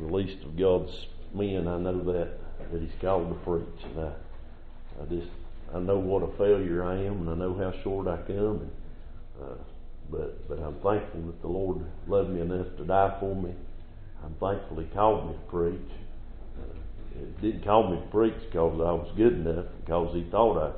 the 0.00 0.14
least 0.14 0.44
of 0.44 0.56
God's 0.58 0.92
men. 1.34 1.66
I 1.68 1.78
know 1.78 2.02
that 2.04 2.38
that 2.72 2.80
He's 2.80 2.90
called 3.00 3.28
to 3.28 3.34
preach, 3.44 3.84
and 3.84 4.00
I, 4.00 4.12
I 5.00 5.04
just 5.06 5.30
I 5.74 5.78
know 5.78 5.98
what 5.98 6.22
a 6.22 6.36
failure 6.36 6.84
I 6.84 6.96
am, 7.04 7.20
and 7.20 7.30
I 7.30 7.34
know 7.34 7.54
how 7.54 7.72
short 7.82 8.08
I 8.08 8.16
come. 8.26 8.60
And, 8.62 8.70
uh, 9.42 9.54
but 10.10 10.48
but 10.48 10.58
I'm 10.58 10.74
thankful 10.80 11.22
that 11.26 11.40
the 11.42 11.48
Lord 11.48 11.78
loved 12.06 12.30
me 12.30 12.40
enough 12.40 12.66
to 12.78 12.84
die 12.84 13.16
for 13.20 13.34
me. 13.34 13.52
I'm 14.24 14.34
thankful 14.40 14.78
He 14.78 14.86
called 14.86 15.28
me 15.28 15.32
to 15.34 15.50
preach. 15.50 15.90
Uh, 16.58 17.20
he 17.40 17.50
didn't 17.50 17.64
call 17.64 17.90
me 17.90 18.00
to 18.00 18.06
preach 18.08 18.40
because 18.46 18.80
I 18.80 18.92
was 18.92 19.12
good 19.16 19.34
enough, 19.34 19.66
because 19.84 20.14
He 20.14 20.28
thought 20.30 20.58
I 20.58 20.72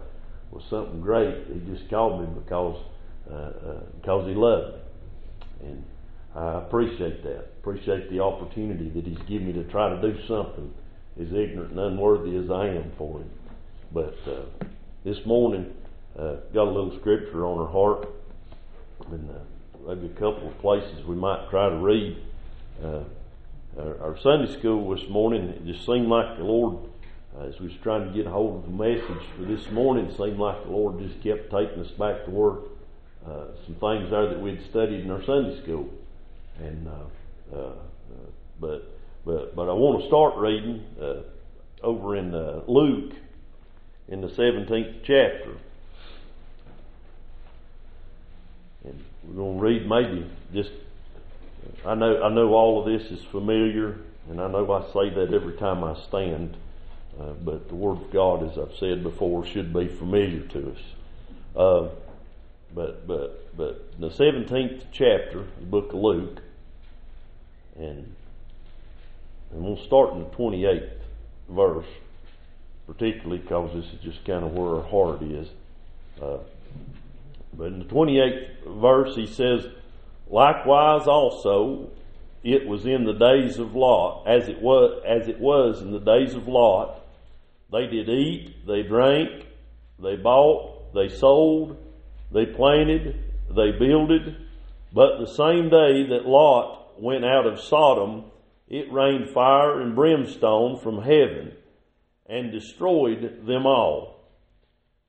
was 0.50 0.64
something 0.68 1.00
great. 1.00 1.46
He 1.46 1.60
just 1.72 1.88
called 1.88 2.20
me 2.20 2.42
because 2.42 2.82
uh, 3.30 3.34
uh, 3.34 3.80
because 4.00 4.26
He 4.26 4.34
loved 4.34 4.74
me, 4.74 5.68
and 5.68 5.84
I 6.34 6.58
appreciate 6.58 7.22
that. 7.24 7.38
Appreciate 7.60 8.10
the 8.10 8.20
opportunity 8.20 8.88
that 8.90 9.06
He's 9.06 9.18
given 9.28 9.48
me 9.48 9.52
to 9.54 9.64
try 9.64 9.88
to 9.88 10.00
do 10.00 10.16
something 10.26 10.72
as 11.20 11.32
ignorant 11.32 11.72
and 11.72 11.80
unworthy 11.80 12.36
as 12.36 12.50
I 12.50 12.68
am 12.68 12.92
for 12.96 13.18
Him. 13.18 13.30
But 13.92 14.16
uh, 14.26 14.64
this 15.04 15.26
morning, 15.26 15.74
uh, 16.18 16.36
got 16.54 16.68
a 16.68 16.70
little 16.70 16.96
scripture 16.98 17.44
on 17.44 17.58
our 17.58 17.66
heart, 17.66 18.08
and 19.10 19.30
uh, 19.30 19.88
maybe 19.88 20.06
a 20.06 20.10
couple 20.10 20.46
of 20.46 20.58
places 20.60 21.04
we 21.04 21.16
might 21.16 21.50
try 21.50 21.68
to 21.68 21.76
read. 21.76 22.16
Uh, 22.82 23.02
our, 23.78 24.18
Sunday 24.18 24.52
school 24.52 24.94
this 24.94 25.08
morning, 25.08 25.48
it 25.48 25.66
just 25.66 25.86
seemed 25.86 26.08
like 26.08 26.36
the 26.36 26.44
Lord, 26.44 26.78
uh, 27.36 27.44
as 27.44 27.58
we 27.60 27.68
was 27.68 27.76
trying 27.82 28.06
to 28.06 28.14
get 28.14 28.26
a 28.26 28.30
hold 28.30 28.56
of 28.56 28.70
the 28.70 28.76
message 28.76 29.24
for 29.36 29.44
this 29.44 29.70
morning, 29.70 30.06
it 30.06 30.16
seemed 30.16 30.38
like 30.38 30.64
the 30.64 30.70
Lord 30.70 30.98
just 30.98 31.22
kept 31.22 31.50
taking 31.50 31.80
us 31.80 31.90
back 31.92 32.24
to 32.24 32.30
where 32.30 32.58
uh, 33.26 33.46
some 33.64 33.76
things 33.76 34.10
there 34.10 34.28
that 34.28 34.40
we'd 34.40 34.62
studied 34.68 35.00
in 35.00 35.10
our 35.10 35.22
Sunday 35.24 35.60
school. 35.62 35.88
And 36.60 36.88
uh, 36.88 37.56
uh, 37.56 37.72
but 38.60 38.84
but 39.24 39.56
but 39.56 39.68
I 39.68 39.72
want 39.72 40.02
to 40.02 40.06
start 40.08 40.36
reading 40.36 40.84
uh, 41.00 41.22
over 41.82 42.16
in 42.16 42.34
uh, 42.34 42.62
Luke 42.66 43.14
in 44.08 44.20
the 44.20 44.28
seventeenth 44.28 44.98
chapter, 45.02 45.56
and 48.84 49.04
we're 49.24 49.36
going 49.36 49.56
to 49.56 49.64
read 49.64 49.88
maybe 49.88 50.30
just. 50.52 50.70
I 51.84 51.94
know 51.94 52.22
I 52.22 52.28
know 52.28 52.52
all 52.52 52.80
of 52.80 52.86
this 52.86 53.10
is 53.10 53.24
familiar, 53.24 53.96
and 54.28 54.40
I 54.40 54.48
know 54.48 54.70
I 54.70 54.82
say 54.92 55.14
that 55.14 55.32
every 55.32 55.56
time 55.56 55.82
I 55.82 55.94
stand. 56.08 56.56
Uh, 57.18 57.32
but 57.44 57.68
the 57.68 57.74
Word 57.74 58.00
of 58.02 58.10
God, 58.12 58.50
as 58.50 58.56
I've 58.56 58.76
said 58.78 59.02
before, 59.02 59.44
should 59.44 59.72
be 59.74 59.88
familiar 59.88 60.40
to 60.40 60.72
us. 60.72 60.78
Uh, 61.56 61.88
but 62.74 63.06
but 63.06 63.56
but 63.56 63.98
the 63.98 64.10
seventeenth 64.10 64.84
chapter, 64.92 65.44
the 65.58 65.66
book 65.66 65.88
of 65.92 65.96
Luke, 65.96 66.40
and, 67.80 68.14
and 69.52 69.62
we'll 69.64 69.82
start 69.84 70.12
in 70.12 70.20
the 70.20 70.26
28th 70.26 70.90
verse, 71.48 71.86
particularly 72.86 73.38
because 73.38 73.72
this 73.74 73.86
is 73.92 74.00
just 74.00 74.24
kind 74.24 74.44
of 74.44 74.52
where 74.52 74.76
our 74.76 74.82
heart 74.82 75.22
is. 75.22 75.48
Uh, 76.20 76.38
but 77.54 77.68
in 77.68 77.78
the 77.78 77.84
28th 77.86 78.80
verse, 78.80 79.16
he 79.16 79.26
says, 79.26 79.66
Likewise 80.28 81.08
also, 81.08 81.90
it 82.44 82.66
was 82.66 82.86
in 82.86 83.04
the 83.04 83.12
days 83.12 83.58
of 83.58 83.74
Lot, 83.74 84.26
as 84.26 84.48
it 84.48 84.60
was, 84.60 85.02
as 85.06 85.28
it 85.28 85.40
was 85.40 85.80
in 85.80 85.90
the 85.90 85.98
days 85.98 86.34
of 86.34 86.46
Lot. 86.46 87.00
They 87.72 87.86
did 87.86 88.08
eat, 88.08 88.66
they 88.66 88.82
drank, 88.82 89.46
they 89.98 90.16
bought, 90.16 90.92
they 90.94 91.08
sold, 91.08 91.76
they 92.32 92.46
planted, 92.46 93.22
they 93.48 93.72
builded, 93.72 94.36
but 94.92 95.18
the 95.18 95.26
same 95.26 95.68
day 95.68 96.06
that 96.08 96.26
Lot 96.26 96.79
went 97.00 97.24
out 97.24 97.46
of 97.46 97.60
Sodom, 97.60 98.24
it 98.68 98.92
rained 98.92 99.30
fire 99.30 99.80
and 99.80 99.94
brimstone 99.94 100.78
from 100.78 100.98
heaven 100.98 101.52
and 102.26 102.52
destroyed 102.52 103.46
them 103.46 103.66
all. 103.66 104.20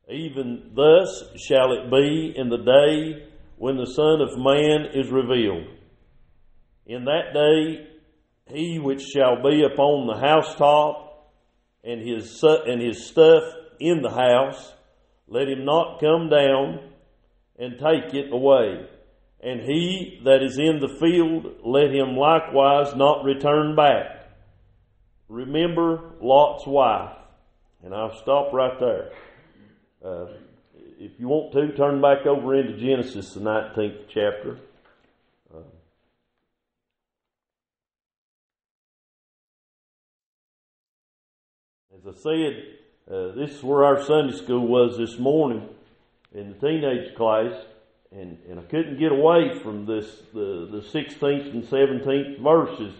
Even 0.09 0.71
thus 0.73 1.23
shall 1.47 1.73
it 1.73 1.91
be 1.91 2.33
in 2.35 2.49
the 2.49 2.57
day 2.57 3.27
when 3.57 3.77
the 3.77 3.85
Son 3.85 4.21
of 4.21 4.37
Man 4.37 4.87
is 4.93 5.09
revealed. 5.11 5.67
In 6.85 7.05
that 7.05 7.33
day, 7.33 7.87
he 8.53 8.79
which 8.79 9.03
shall 9.03 9.41
be 9.43 9.63
upon 9.63 10.07
the 10.07 10.17
housetop 10.17 11.29
and 11.83 12.01
his, 12.01 12.43
and 12.43 12.81
his 12.81 13.05
stuff 13.05 13.43
in 13.79 14.01
the 14.01 14.09
house, 14.09 14.73
let 15.27 15.47
him 15.47 15.65
not 15.65 15.99
come 15.99 16.29
down 16.29 16.79
and 17.59 17.73
take 17.77 18.13
it 18.13 18.33
away 18.33 18.87
and 19.41 19.61
he 19.61 20.21
that 20.23 20.43
is 20.43 20.59
in 20.59 20.79
the 20.79 20.95
field, 20.99 21.47
let 21.65 21.93
him 21.93 22.15
likewise 22.15 22.95
not 22.95 23.23
return 23.23 23.75
back. 23.75 24.27
Remember 25.27 26.11
Lot's 26.21 26.67
wife. 26.67 27.17
And 27.83 27.95
I'll 27.95 28.15
stop 28.21 28.53
right 28.53 28.79
there. 28.79 29.11
Uh, 30.05 30.27
if 30.99 31.19
you 31.19 31.27
want 31.27 31.51
to, 31.53 31.75
turn 31.75 31.99
back 31.99 32.27
over 32.27 32.53
into 32.53 32.77
Genesis, 32.77 33.33
the 33.33 33.39
19th 33.39 34.03
chapter. 34.07 34.59
Uh, 35.51 35.61
as 41.97 42.05
I 42.05 42.19
said, 42.21 42.63
uh, 43.11 43.31
this 43.35 43.55
is 43.55 43.63
where 43.63 43.83
our 43.83 44.03
Sunday 44.03 44.37
school 44.37 44.67
was 44.67 44.97
this 44.97 45.17
morning 45.17 45.67
in 46.35 46.49
the 46.49 46.67
teenage 46.67 47.15
class 47.15 47.53
and, 48.11 48.37
and 48.49 48.59
I 48.59 48.63
couldn't 48.63 48.99
get 48.99 49.11
away 49.11 49.57
from 49.59 49.85
this 49.85 50.05
the, 50.33 50.67
the 50.69 50.81
16th 50.81 51.51
and 51.51 51.63
17th 51.63 52.41
verses 52.41 52.93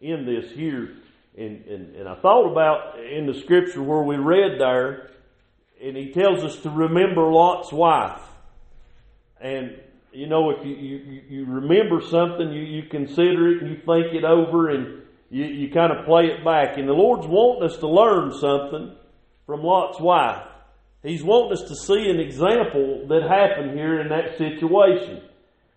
in 0.00 0.24
this 0.24 0.50
here. 0.52 0.96
And, 1.36 1.64
and, 1.66 1.94
and 1.96 2.08
I 2.08 2.14
thought 2.16 2.50
about 2.50 2.98
in 2.98 3.26
the 3.26 3.34
scripture 3.34 3.82
where 3.82 4.02
we 4.02 4.16
read 4.16 4.58
there, 4.58 5.10
and 5.82 5.96
he 5.96 6.12
tells 6.12 6.42
us 6.42 6.56
to 6.62 6.70
remember 6.70 7.30
Lot's 7.30 7.72
wife. 7.72 8.20
And, 9.40 9.78
you 10.12 10.26
know, 10.26 10.50
if 10.50 10.64
you, 10.64 10.74
you, 10.74 11.22
you 11.28 11.44
remember 11.44 12.00
something, 12.00 12.50
you, 12.50 12.62
you 12.62 12.82
consider 12.84 13.48
it 13.50 13.62
and 13.62 13.70
you 13.70 13.76
think 13.76 14.14
it 14.14 14.24
over 14.24 14.70
and 14.70 15.02
you, 15.30 15.44
you 15.44 15.70
kind 15.70 15.92
of 15.92 16.06
play 16.06 16.26
it 16.26 16.44
back. 16.44 16.78
And 16.78 16.88
the 16.88 16.94
Lord's 16.94 17.26
wanting 17.26 17.70
us 17.70 17.76
to 17.78 17.88
learn 17.88 18.32
something 18.32 18.96
from 19.46 19.62
Lot's 19.62 20.00
wife. 20.00 20.42
He's 21.02 21.22
wanting 21.22 21.52
us 21.52 21.68
to 21.68 21.76
see 21.76 22.10
an 22.10 22.18
example 22.18 23.06
that 23.08 23.22
happened 23.22 23.78
here 23.78 24.00
in 24.00 24.08
that 24.08 24.36
situation. 24.36 25.22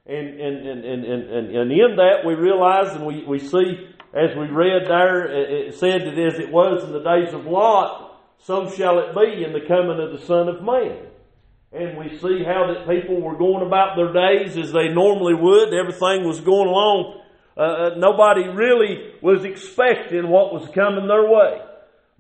And, 0.06 0.40
and, 0.42 0.68
and, 0.68 0.84
and, 0.86 1.06
and, 1.06 1.56
and 1.56 1.72
in 1.72 1.96
that 1.98 2.26
we 2.26 2.34
realize 2.34 2.96
and 2.96 3.06
we, 3.06 3.24
we 3.24 3.38
see 3.38 3.88
as 4.14 4.36
we 4.36 4.48
read 4.48 4.88
there, 4.88 5.26
it 5.68 5.76
said 5.76 6.02
that 6.02 6.20
as 6.20 6.38
it 6.40 6.52
was 6.52 6.84
in 6.84 6.92
the 6.92 7.00
days 7.00 7.34
of 7.34 7.46
Lot, 7.46 8.20
so 8.40 8.70
shall 8.70 9.00
it 9.00 9.16
be 9.16 9.44
in 9.44 9.54
the 9.54 9.66
coming 9.66 10.02
of 10.02 10.12
the 10.12 10.26
Son 10.26 10.50
of 10.50 10.62
Man. 10.62 11.08
And 11.72 11.98
we 11.98 12.18
see 12.18 12.44
how 12.44 12.74
that 12.74 12.90
people 12.90 13.22
were 13.22 13.38
going 13.38 13.66
about 13.66 13.96
their 13.96 14.12
days 14.12 14.58
as 14.58 14.74
they 14.74 14.90
normally 14.90 15.34
would. 15.34 15.74
Everything 15.74 16.28
was 16.28 16.42
going 16.42 16.68
along. 16.68 17.22
Uh, 17.56 17.62
uh 17.62 17.90
nobody 17.96 18.50
really 18.50 19.14
was 19.22 19.46
expecting 19.46 20.28
what 20.28 20.52
was 20.54 20.68
coming 20.76 21.08
their 21.08 21.30
way. 21.30 21.62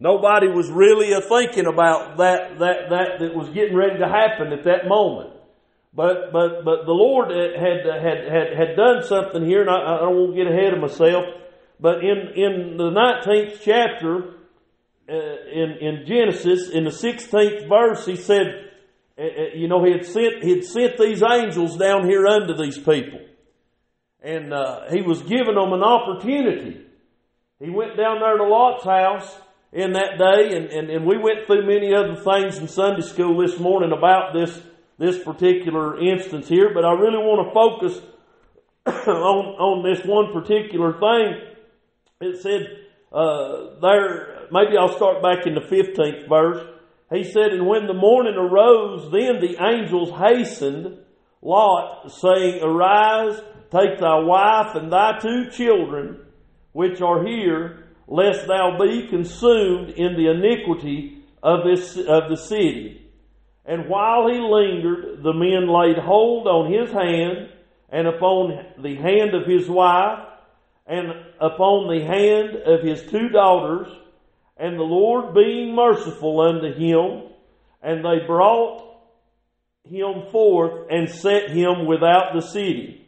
Nobody 0.02 0.48
was 0.48 0.68
really 0.72 1.14
thinking 1.30 1.68
about 1.68 2.18
that, 2.18 2.58
that, 2.58 2.90
that, 2.90 3.20
that 3.20 3.36
was 3.36 3.50
getting 3.50 3.76
ready 3.76 4.00
to 4.00 4.08
happen 4.08 4.52
at 4.52 4.64
that 4.64 4.88
moment. 4.88 5.30
But, 5.94 6.34
but, 6.34 6.66
but 6.66 6.86
the 6.88 6.92
Lord 6.92 7.30
had, 7.30 7.86
had, 7.86 8.18
had, 8.34 8.58
had 8.58 8.76
done 8.76 9.04
something 9.06 9.46
here, 9.46 9.62
and 9.62 9.70
I, 9.70 9.76
I 9.76 10.00
don't 10.00 10.16
want 10.18 10.36
to 10.36 10.44
get 10.44 10.52
ahead 10.52 10.74
of 10.74 10.80
myself, 10.80 11.24
but 11.80 12.00
in, 12.00 12.34
in 12.34 12.78
the 12.78 12.90
19th 12.90 13.62
chapter, 13.62 14.38
uh, 15.08 15.14
in, 15.54 15.78
in 15.80 16.06
Genesis, 16.08 16.72
in 16.72 16.86
the 16.86 16.90
16th 16.90 17.70
verse, 17.70 18.04
he 18.04 18.16
said, 18.16 18.72
uh, 19.20 19.22
uh, 19.22 19.28
you 19.54 19.68
know, 19.68 19.86
he 19.86 19.92
had 19.92 20.06
sent, 20.08 20.44
he 20.44 20.50
had 20.50 20.64
sent 20.64 20.98
these 20.98 21.22
angels 21.22 21.78
down 21.78 22.10
here 22.10 22.26
unto 22.26 22.56
these 22.56 22.80
people. 22.80 23.20
And 24.24 24.52
uh, 24.52 24.90
he 24.90 25.04
was 25.04 25.22
giving 25.22 25.54
them 25.54 25.74
an 25.74 25.84
opportunity. 25.84 26.86
He 27.60 27.70
went 27.70 27.98
down 27.98 28.20
there 28.20 28.38
to 28.38 28.46
Lot's 28.46 28.84
house, 28.84 29.38
in 29.74 29.94
that 29.94 30.18
day, 30.18 30.56
and, 30.56 30.66
and, 30.68 30.90
and 30.90 31.06
we 31.06 31.18
went 31.18 31.46
through 31.46 31.66
many 31.66 31.94
other 31.94 32.16
things 32.16 32.58
in 32.58 32.68
Sunday 32.68 33.02
school 33.02 33.42
this 33.42 33.60
morning 33.60 33.92
about 33.98 34.34
this, 34.34 34.62
this 34.98 35.24
particular 35.24 36.00
instance 36.02 36.48
here, 36.48 36.74
but 36.74 36.84
I 36.84 36.92
really 36.94 37.18
want 37.18 37.48
to 37.48 37.54
focus 37.54 38.02
on, 39.08 39.46
on 39.60 39.84
this 39.84 40.06
one 40.06 40.34
particular 40.34 41.00
thing. 41.00 41.42
It 42.20 42.42
said, 42.42 42.68
uh, 43.14 43.80
there, 43.82 44.48
maybe 44.52 44.78
I'll 44.78 44.96
start 44.96 45.22
back 45.22 45.48
in 45.48 45.56
the 45.56 45.62
15th 45.62 46.28
verse. 46.28 46.68
He 47.14 47.24
said, 47.24 47.52
And 47.52 47.68
when 47.68 47.88
the 47.88 47.94
morning 47.94 48.36
arose, 48.36 49.12
then 49.12 49.42
the 49.42 49.58
angels 49.62 50.12
hastened 50.12 50.98
Lot, 51.42 52.12
saying, 52.12 52.62
Arise, 52.62 53.42
take 53.72 54.00
thy 54.00 54.20
wife 54.20 54.76
and 54.76 54.92
thy 54.92 55.18
two 55.20 55.50
children, 55.50 56.20
which 56.72 57.02
are 57.02 57.26
here, 57.26 57.81
lest 58.12 58.46
thou 58.46 58.78
be 58.78 59.08
consumed 59.08 59.90
in 59.92 60.18
the 60.18 60.30
iniquity 60.30 61.24
of 61.42 61.64
this 61.64 61.96
of 61.96 62.30
the 62.30 62.36
city. 62.36 63.10
And 63.66 63.88
while 63.88 64.28
he 64.28 64.38
lingered, 64.38 65.24
the 65.24 65.34
men 65.34 65.68
laid 65.68 65.98
hold 65.98 66.46
on 66.46 66.74
his 66.74 66.92
hand 66.92 67.50
and 67.90 68.08
upon 68.08 68.66
the 68.80 68.96
hand 68.96 69.34
of 69.34 69.46
his 69.48 69.70
wife, 69.70 70.28
and 70.86 71.08
upon 71.40 71.88
the 71.88 72.04
hand 72.04 72.58
of 72.66 72.82
his 72.84 73.02
two 73.10 73.30
daughters, 73.30 73.88
and 74.58 74.78
the 74.78 74.84
Lord 74.84 75.34
being 75.34 75.74
merciful 75.74 76.42
unto 76.42 76.74
him, 76.74 77.32
and 77.82 78.04
they 78.04 78.26
brought 78.26 78.98
him 79.86 80.24
forth 80.32 80.88
and 80.90 81.10
set 81.10 81.50
him 81.50 81.86
without 81.86 82.34
the 82.34 82.42
city. 82.42 83.08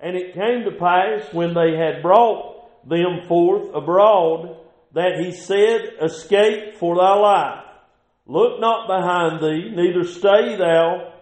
And 0.00 0.16
it 0.16 0.34
came 0.34 0.64
to 0.64 0.76
pass 0.78 1.32
when 1.32 1.54
they 1.54 1.76
had 1.76 2.02
brought 2.02 2.53
them 2.86 3.26
forth 3.28 3.74
abroad 3.74 4.56
that 4.94 5.18
he 5.18 5.32
said, 5.32 5.94
Escape 6.02 6.76
for 6.76 6.96
thy 6.96 7.14
life. 7.14 7.64
Look 8.26 8.60
not 8.60 8.86
behind 8.86 9.42
thee, 9.42 9.70
neither 9.74 10.04
stay 10.04 10.56
thou 10.56 11.12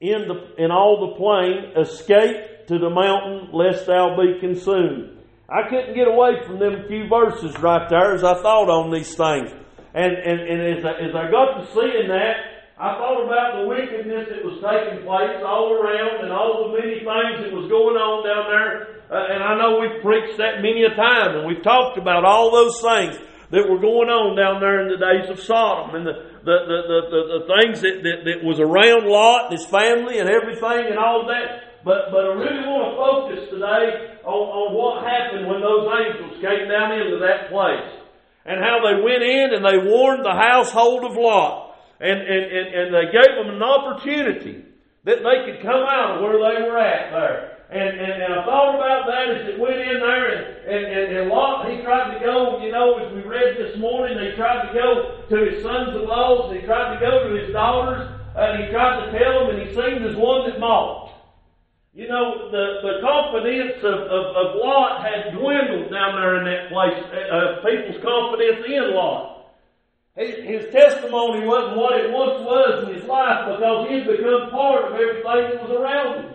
in, 0.00 0.28
the, 0.28 0.54
in 0.62 0.70
all 0.70 1.08
the 1.08 1.16
plain. 1.16 1.76
Escape 1.76 2.66
to 2.66 2.78
the 2.78 2.90
mountain, 2.90 3.50
lest 3.52 3.86
thou 3.86 4.16
be 4.16 4.40
consumed. 4.40 5.18
I 5.48 5.68
couldn't 5.68 5.94
get 5.94 6.08
away 6.08 6.44
from 6.44 6.58
them 6.58 6.84
few 6.88 7.08
verses 7.08 7.58
right 7.60 7.88
there 7.88 8.12
as 8.12 8.22
I 8.22 8.34
thought 8.42 8.68
on 8.68 8.90
these 8.90 9.14
things. 9.14 9.50
And, 9.94 10.12
and, 10.12 10.40
and 10.40 10.78
as, 10.78 10.84
I, 10.84 10.92
as 11.00 11.14
I 11.14 11.30
got 11.30 11.56
to 11.56 11.66
seeing 11.72 12.08
that, 12.08 12.58
I 12.78 12.94
thought 12.94 13.24
about 13.24 13.58
the 13.58 13.66
wickedness 13.66 14.28
that 14.28 14.44
was 14.44 14.60
taking 14.60 15.02
place 15.02 15.42
all 15.42 15.72
around 15.72 16.22
and 16.22 16.32
all 16.32 16.68
the 16.68 16.78
many 16.78 17.00
things 17.00 17.42
that 17.42 17.50
was 17.50 17.66
going 17.66 17.96
on 17.96 18.22
down 18.22 18.44
there. 18.46 18.87
Uh, 19.10 19.16
and 19.16 19.42
I 19.42 19.56
know 19.56 19.80
we've 19.80 20.02
preached 20.02 20.36
that 20.36 20.60
many 20.60 20.84
a 20.84 20.92
time 20.94 21.36
and 21.40 21.46
we've 21.48 21.62
talked 21.62 21.96
about 21.96 22.24
all 22.24 22.52
those 22.52 22.76
things 22.80 23.16
that 23.48 23.64
were 23.64 23.80
going 23.80 24.12
on 24.12 24.36
down 24.36 24.60
there 24.60 24.84
in 24.84 24.92
the 24.92 25.00
days 25.00 25.32
of 25.32 25.40
Sodom 25.40 25.96
and 25.96 26.04
the, 26.04 26.12
the, 26.44 26.56
the, 26.68 26.78
the, 26.84 27.00
the, 27.08 27.22
the 27.32 27.42
things 27.48 27.80
that, 27.80 28.04
that, 28.04 28.18
that 28.28 28.38
was 28.44 28.60
around 28.60 29.08
Lot 29.08 29.48
and 29.48 29.56
his 29.56 29.64
family 29.64 30.20
and 30.20 30.28
everything 30.28 30.92
and 30.92 31.00
all 31.00 31.24
that. 31.24 31.80
But, 31.88 32.12
but 32.12 32.20
I 32.20 32.32
really 32.36 32.68
want 32.68 32.84
to 32.84 32.94
focus 33.00 33.48
today 33.48 34.20
on, 34.28 34.44
on 34.44 34.68
what 34.76 35.08
happened 35.08 35.48
when 35.48 35.64
those 35.64 35.88
angels 35.88 36.36
came 36.44 36.68
down 36.68 36.92
into 37.00 37.16
that 37.24 37.48
place. 37.48 37.88
And 38.44 38.60
how 38.60 38.84
they 38.84 39.00
went 39.00 39.24
in 39.24 39.56
and 39.56 39.64
they 39.64 39.80
warned 39.88 40.24
the 40.24 40.36
household 40.36 41.08
of 41.08 41.16
Lot. 41.16 41.80
And, 41.96 42.20
and, 42.20 42.44
and, 42.44 42.66
and 42.76 42.88
they 42.92 43.08
gave 43.08 43.32
them 43.40 43.56
an 43.56 43.62
opportunity 43.64 44.68
that 45.04 45.24
they 45.24 45.36
could 45.48 45.64
come 45.64 45.88
out 45.88 46.16
of 46.16 46.22
where 46.22 46.36
they 46.36 46.60
were 46.68 46.76
at 46.76 47.08
there. 47.08 47.47
And, 47.70 48.00
and, 48.00 48.22
and 48.22 48.32
I 48.32 48.44
thought 48.46 48.76
about 48.76 49.04
that 49.12 49.28
as 49.28 49.48
it 49.48 49.60
went 49.60 49.76
in 49.76 50.00
there, 50.00 50.24
and, 50.32 50.42
and, 50.64 50.84
and, 50.88 51.16
and 51.18 51.28
Lot, 51.28 51.68
he 51.70 51.82
tried 51.82 52.16
to 52.16 52.24
go, 52.24 52.64
you 52.64 52.72
know, 52.72 52.96
as 52.96 53.12
we 53.12 53.20
read 53.20 53.58
this 53.58 53.76
morning, 53.76 54.16
he 54.18 54.34
tried 54.36 54.68
to 54.68 54.72
go 54.72 55.20
to 55.28 55.36
his 55.44 55.62
sons 55.62 55.94
in 55.94 56.08
laws, 56.08 56.50
and 56.50 56.60
he 56.60 56.64
tried 56.64 56.94
to 56.94 57.00
go 57.00 57.28
to 57.28 57.34
his 57.36 57.52
daughters, 57.52 58.08
and 58.36 58.64
he 58.64 58.70
tried 58.70 59.04
to 59.04 59.18
tell 59.18 59.46
them, 59.46 59.56
and 59.56 59.68
he 59.68 59.74
seemed 59.74 60.00
as 60.06 60.16
one 60.16 60.48
that 60.48 60.58
mocked. 60.58 61.12
You 61.92 62.08
know, 62.08 62.48
the, 62.48 62.80
the 62.80 62.94
confidence 63.04 63.84
of, 63.84 64.00
of, 64.00 64.24
of 64.32 64.46
Lot 64.56 65.04
had 65.04 65.36
dwindled 65.36 65.92
down 65.92 66.16
there 66.16 66.38
in 66.40 66.44
that 66.48 66.72
place, 66.72 67.04
uh, 67.12 67.36
uh, 67.36 67.64
people's 67.68 68.00
confidence 68.00 68.64
in 68.64 68.94
Lot. 68.94 69.44
His 70.16 70.72
testimony 70.72 71.46
wasn't 71.46 71.76
what 71.76 72.00
it 72.00 72.10
once 72.10 72.42
was 72.42 72.88
in 72.88 72.94
his 72.94 73.04
life 73.04 73.54
because 73.54 73.88
he 73.88 73.98
had 73.98 74.06
become 74.08 74.50
part 74.50 74.86
of 74.86 74.94
everything 74.94 75.22
that 75.22 75.62
was 75.62 75.70
around 75.70 76.24
him. 76.24 76.27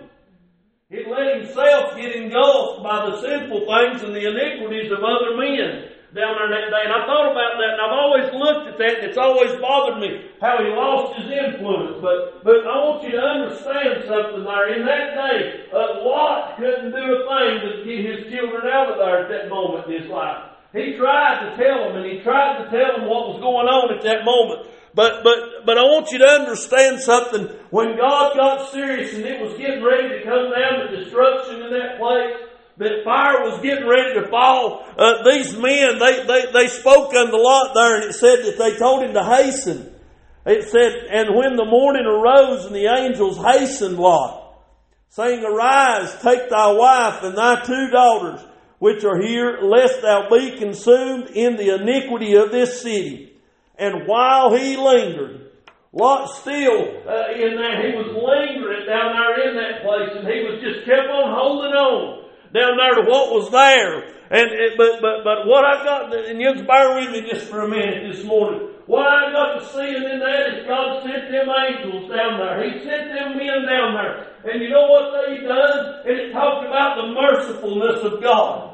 He'd 0.94 1.10
let 1.10 1.42
himself 1.42 1.98
get 1.98 2.14
engulfed 2.14 2.86
by 2.86 3.10
the 3.10 3.18
sinful 3.18 3.66
things 3.66 4.06
and 4.06 4.14
the 4.14 4.30
iniquities 4.30 4.92
of 4.92 5.02
other 5.02 5.34
men 5.34 5.90
down 6.14 6.38
there 6.38 6.54
that 6.54 6.70
day. 6.70 6.86
And 6.86 6.94
I 6.94 7.02
thought 7.10 7.34
about 7.34 7.58
that, 7.58 7.74
and 7.74 7.82
I've 7.82 7.98
always 7.98 8.30
looked 8.30 8.70
at 8.70 8.78
that, 8.78 9.02
and 9.02 9.10
it's 9.10 9.18
always 9.18 9.58
bothered 9.58 9.98
me 9.98 10.30
how 10.38 10.62
he 10.62 10.70
lost 10.70 11.18
his 11.18 11.34
influence. 11.34 11.98
But, 11.98 12.46
but 12.46 12.70
I 12.70 12.78
want 12.78 13.02
you 13.02 13.18
to 13.18 13.26
understand 13.26 14.06
something 14.06 14.46
there. 14.46 14.70
In 14.78 14.86
that 14.86 15.18
day, 15.18 15.66
uh, 15.74 16.06
Lot 16.06 16.62
couldn't 16.62 16.94
do 16.94 17.06
a 17.10 17.20
thing 17.26 17.54
to 17.66 17.70
get 17.82 18.00
his 18.06 18.30
children 18.30 18.70
out 18.70 18.94
of 18.94 19.02
there 19.02 19.26
at 19.26 19.30
that 19.34 19.50
moment 19.50 19.90
in 19.90 19.98
his 19.98 20.10
life. 20.14 20.46
He 20.78 20.94
tried 20.94 21.42
to 21.42 21.58
tell 21.58 21.90
them, 21.90 21.98
and 21.98 22.06
he 22.06 22.22
tried 22.22 22.62
to 22.62 22.70
tell 22.70 23.02
them 23.02 23.10
what 23.10 23.34
was 23.34 23.42
going 23.42 23.66
on 23.66 23.90
at 23.98 24.06
that 24.06 24.22
moment. 24.22 24.70
But, 24.96 25.24
but, 25.24 25.66
but 25.66 25.78
I 25.78 25.84
want 25.84 26.12
you 26.12 26.20
to 26.20 26.26
understand 26.26 27.00
something. 27.00 27.48
When 27.72 27.98
God 27.98 28.36
got 28.36 28.72
serious 28.72 29.14
and 29.16 29.26
it 29.26 29.42
was 29.42 29.58
getting 29.58 29.84
ready 29.84 30.10
to 30.10 30.24
come 30.24 30.54
down 30.54 30.86
to 30.86 31.04
destruction 31.04 31.64
in 31.64 31.72
that 31.72 31.98
place, 31.98 32.50
that 32.78 33.04
fire 33.04 33.50
was 33.50 33.60
getting 33.62 33.88
ready 33.88 34.14
to 34.20 34.30
fall, 34.30 34.86
uh, 34.98 35.24
these 35.24 35.58
men, 35.58 35.98
they, 35.98 36.26
they, 36.26 36.52
they 36.52 36.68
spoke 36.68 37.14
unto 37.14 37.38
Lot 37.38 37.74
there 37.74 37.96
and 37.96 38.06
it 38.06 38.14
said 38.14 38.46
that 38.46 38.58
they 38.58 38.78
told 38.78 39.04
him 39.04 39.14
to 39.14 39.24
hasten. 39.24 39.94
It 40.46 40.70
said, 40.70 41.08
and 41.10 41.36
when 41.36 41.56
the 41.56 41.66
morning 41.66 42.06
arose 42.06 42.66
and 42.66 42.76
the 42.76 42.86
angels 42.86 43.38
hastened 43.38 43.98
Lot, 43.98 44.56
saying, 45.10 45.44
Arise, 45.44 46.16
take 46.22 46.50
thy 46.50 46.72
wife 46.72 47.24
and 47.24 47.38
thy 47.38 47.64
two 47.64 47.90
daughters, 47.90 48.42
which 48.80 49.06
are 49.06 49.22
here, 49.22 49.60
lest 49.62 50.02
thou 50.02 50.30
be 50.30 50.58
consumed 50.58 51.30
in 51.34 51.56
the 51.56 51.76
iniquity 51.76 52.36
of 52.36 52.52
this 52.52 52.82
city. 52.82 53.33
And 53.78 54.08
while 54.08 54.56
he 54.56 54.78
lingered, 54.78 55.52
Lot 55.94 56.26
still 56.42 57.06
uh, 57.06 57.30
in 57.38 57.54
there, 57.54 57.78
he 57.86 57.94
was 57.94 58.10
lingering 58.10 58.86
down 58.90 59.14
there 59.14 59.46
in 59.46 59.54
that 59.62 59.86
place, 59.86 60.10
and 60.18 60.26
he 60.26 60.42
was 60.42 60.58
just 60.58 60.86
kept 60.90 61.06
on 61.06 61.30
holding 61.30 61.70
on 61.70 62.26
down 62.50 62.78
there 62.82 62.98
to 62.98 63.06
what 63.06 63.30
was 63.30 63.50
there. 63.54 64.02
And 64.34 64.50
it, 64.50 64.74
but 64.74 65.02
but 65.02 65.22
but 65.22 65.46
what 65.46 65.62
I 65.62 65.86
got, 65.86 66.10
and 66.10 66.42
you 66.42 66.54
just 66.54 66.66
bear 66.66 66.98
with 66.98 67.14
me 67.14 67.30
just 67.30 67.46
for 67.46 67.62
a 67.62 67.70
minute 67.70 68.10
this 68.10 68.26
morning. 68.26 68.74
What 68.86 69.06
I 69.06 69.32
got 69.32 69.62
to 69.62 69.66
see 69.70 69.96
in 69.96 70.18
that 70.18 70.42
is 70.50 70.66
God 70.66 71.06
sent 71.06 71.30
them 71.30 71.48
angels 71.48 72.10
down 72.10 72.42
there. 72.42 72.58
He 72.66 72.84
sent 72.84 73.14
them 73.14 73.38
men 73.38 73.64
down 73.70 73.94
there. 73.94 74.34
And 74.50 74.62
you 74.62 74.70
know 74.74 74.90
what 74.90 75.14
they 75.14 75.46
done? 75.46 76.04
And 76.10 76.20
it 76.20 76.34
talked 76.34 76.66
about 76.66 76.98
the 76.98 77.14
mercifulness 77.14 78.02
of 78.02 78.22
God. 78.22 78.73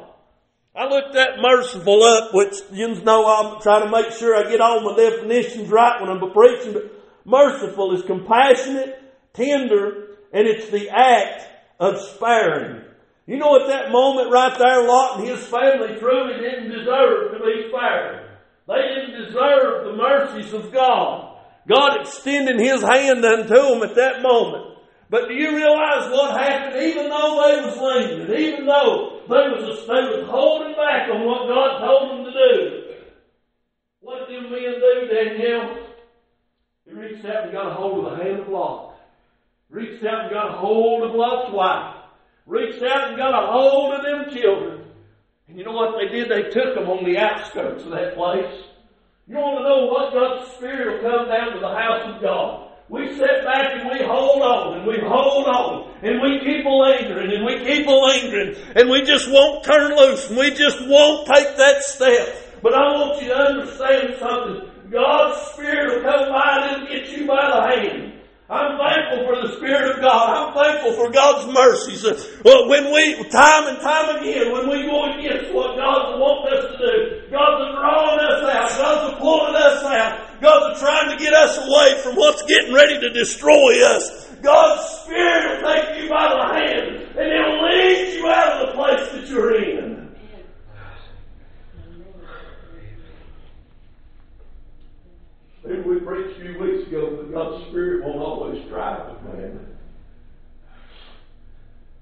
I 0.75 0.87
looked 0.87 1.13
that 1.13 1.39
merciful 1.41 2.03
up, 2.03 2.33
which 2.33 2.55
you 2.71 3.01
know 3.03 3.25
I'm 3.25 3.61
trying 3.61 3.83
to 3.83 3.91
make 3.91 4.11
sure 4.11 4.35
I 4.35 4.49
get 4.49 4.61
all 4.61 4.81
my 4.81 4.95
definitions 4.95 5.69
right 5.69 5.99
when 5.99 6.09
I'm 6.09 6.31
preaching. 6.31 6.73
But 6.73 6.93
merciful 7.25 7.95
is 7.95 8.03
compassionate, 8.03 9.01
tender, 9.33 10.17
and 10.31 10.47
it's 10.47 10.69
the 10.69 10.89
act 10.89 11.47
of 11.79 11.99
sparing. 11.99 12.83
You 13.25 13.37
know, 13.37 13.59
at 13.61 13.67
that 13.67 13.91
moment 13.91 14.31
right 14.31 14.57
there, 14.57 14.87
Lot 14.87 15.19
and 15.19 15.27
his 15.27 15.45
family 15.45 15.99
truly 15.99 16.39
didn't 16.39 16.69
deserve 16.69 17.33
to 17.33 17.39
be 17.39 17.69
spared. 17.69 18.29
They 18.67 18.81
didn't 18.93 19.25
deserve 19.25 19.85
the 19.85 19.93
mercies 19.97 20.53
of 20.53 20.71
God. 20.71 21.37
God 21.67 22.01
extending 22.01 22.59
His 22.59 22.81
hand 22.81 23.23
unto 23.25 23.47
them 23.47 23.83
at 23.83 23.95
that 23.95 24.21
moment. 24.21 24.77
But 25.09 25.27
do 25.27 25.33
you 25.33 25.55
realize 25.55 26.11
what 26.11 26.39
happened? 26.39 26.81
Even 26.83 27.09
though 27.09 27.47
they 27.47 27.65
was 27.65 27.77
lingering, 27.77 28.39
even 28.39 28.65
though 28.65 29.18
was, 29.29 29.87
they 29.87 30.17
was 30.17 30.27
holding 30.29 30.75
back 30.75 31.09
on 31.09 31.25
what 31.25 31.47
God 31.47 31.79
told 31.79 32.09
them 32.11 32.25
to 32.25 32.31
do, 32.31 32.83
what 34.01 34.27
did 34.27 34.43
them 34.43 34.51
men 34.51 34.73
do, 34.79 35.07
Danielle? 35.07 35.87
He 36.85 36.93
reached 36.93 37.25
out 37.25 37.43
and 37.43 37.51
got 37.51 37.67
a 37.67 37.73
hold 37.73 38.05
of 38.05 38.17
the 38.17 38.23
hand 38.23 38.39
of 38.39 38.47
Lot. 38.47 38.95
Reached 39.69 40.03
out 40.03 40.25
and 40.25 40.31
got 40.31 40.55
a 40.55 40.57
hold 40.57 41.03
of 41.03 41.15
Lot's 41.15 41.53
wife 41.53 41.99
reached 42.49 42.81
out 42.83 43.09
and 43.09 43.17
got 43.17 43.43
a 43.43 43.51
hold 43.51 43.93
of 43.93 44.01
them 44.01 44.35
children. 44.35 44.85
And 45.47 45.57
you 45.57 45.63
know 45.63 45.71
what 45.71 45.95
they 45.99 46.07
did? 46.07 46.29
They 46.29 46.49
took 46.49 46.75
them 46.75 46.89
on 46.89 47.05
the 47.05 47.17
outskirts 47.17 47.83
of 47.83 47.91
that 47.91 48.15
place. 48.15 48.65
You 49.27 49.37
want 49.37 49.59
to 49.59 49.69
know 49.69 49.85
what 49.85 50.13
God's 50.13 50.51
Spirit 50.57 51.03
will 51.03 51.09
come 51.09 51.29
down 51.29 51.53
to 51.53 51.59
the 51.59 51.69
house 51.69 52.15
of 52.15 52.21
God. 52.21 52.68
We 52.89 53.07
sit 53.15 53.45
back 53.45 53.79
and 53.79 53.89
we 53.91 54.03
hold 54.03 54.41
on 54.41 54.77
and 54.79 54.87
we 54.87 54.97
hold 54.97 55.45
on 55.45 55.93
and 56.01 56.19
we 56.21 56.39
keep 56.39 56.65
lingering 56.65 57.31
and 57.31 57.45
we 57.45 57.63
keep 57.63 57.85
lingering 57.85 58.55
and 58.75 58.89
we 58.89 59.03
just 59.03 59.29
won't 59.29 59.63
turn 59.63 59.95
loose 59.95 60.27
and 60.27 60.37
we 60.39 60.49
just 60.49 60.79
won't 60.87 61.27
take 61.27 61.55
that 61.57 61.83
step. 61.83 62.61
But 62.63 62.73
I 62.73 62.81
want 62.97 63.21
you 63.21 63.29
to 63.29 63.35
understand 63.35 64.15
something. 64.17 64.89
God's 64.89 65.37
Spirit 65.53 66.01
will 66.01 66.11
come 66.11 66.33
by 66.33 66.73
and 66.73 66.87
get 66.87 67.15
you 67.15 67.27
by 67.27 67.45
the 67.45 67.61
hand. 67.61 68.09
I'm 68.49 68.81
thankful 68.81 69.29
for 69.29 69.45
the 69.45 69.53
Spirit 69.61 69.93
of 69.93 70.01
God. 70.01 70.25
I'm 70.33 70.53
thankful 70.57 70.93
for 70.93 71.11
God's 71.11 71.53
mercies. 71.53 72.03
Uh, 72.03 72.17
well, 72.43 72.67
when 72.67 72.91
we, 72.91 73.13
time 73.29 73.69
and 73.69 73.77
time 73.77 74.17
again, 74.17 74.51
when 74.51 74.67
we 74.67 74.89
go 74.89 75.05
against 75.13 75.53
what 75.53 75.77
God 75.77 76.17
wants 76.17 76.57
us 76.57 76.73
to 76.73 76.77
do, 76.81 77.29
God's 77.29 77.77
drawing 77.77 78.19
us 78.25 78.41
out. 78.49 78.69
God's 78.73 79.19
pulling 79.21 79.53
us 79.53 79.83
out. 79.85 80.41
God's 80.41 80.79
trying 80.79 81.15
to 81.15 81.17
get 81.23 81.31
us 81.31 81.57
away 81.57 82.01
from 82.01 82.15
what's 82.15 82.41
getting 82.43 82.67
ready 82.79 82.99
to 83.01 83.09
destroy 83.09 83.85
us. 83.85 84.29
God's 84.41 84.99
Spirit 85.01 85.61
will 85.61 85.73
take 85.73 86.01
you 86.01 86.09
by 86.09 86.29
the 86.29 86.53
hand 86.53 87.17
and 87.17 87.31
He'll 87.33 87.63
lead 87.65 88.13
you 88.13 88.27
out 88.27 88.61
of 88.61 88.67
the 88.67 88.73
place 88.73 89.11
that 89.11 89.27
you're 89.27 89.55
in. 89.55 90.15
Maybe 95.65 95.81
we 95.81 95.99
preached 95.99 96.39
a 96.39 96.41
few 96.41 96.59
weeks 96.59 96.87
ago 96.87 97.17
that 97.17 97.31
God's 97.33 97.67
Spirit 97.67 98.05
won't 98.05 98.19
always 98.19 98.65
drive 98.69 99.13
with 99.13 99.35
man. 99.35 99.67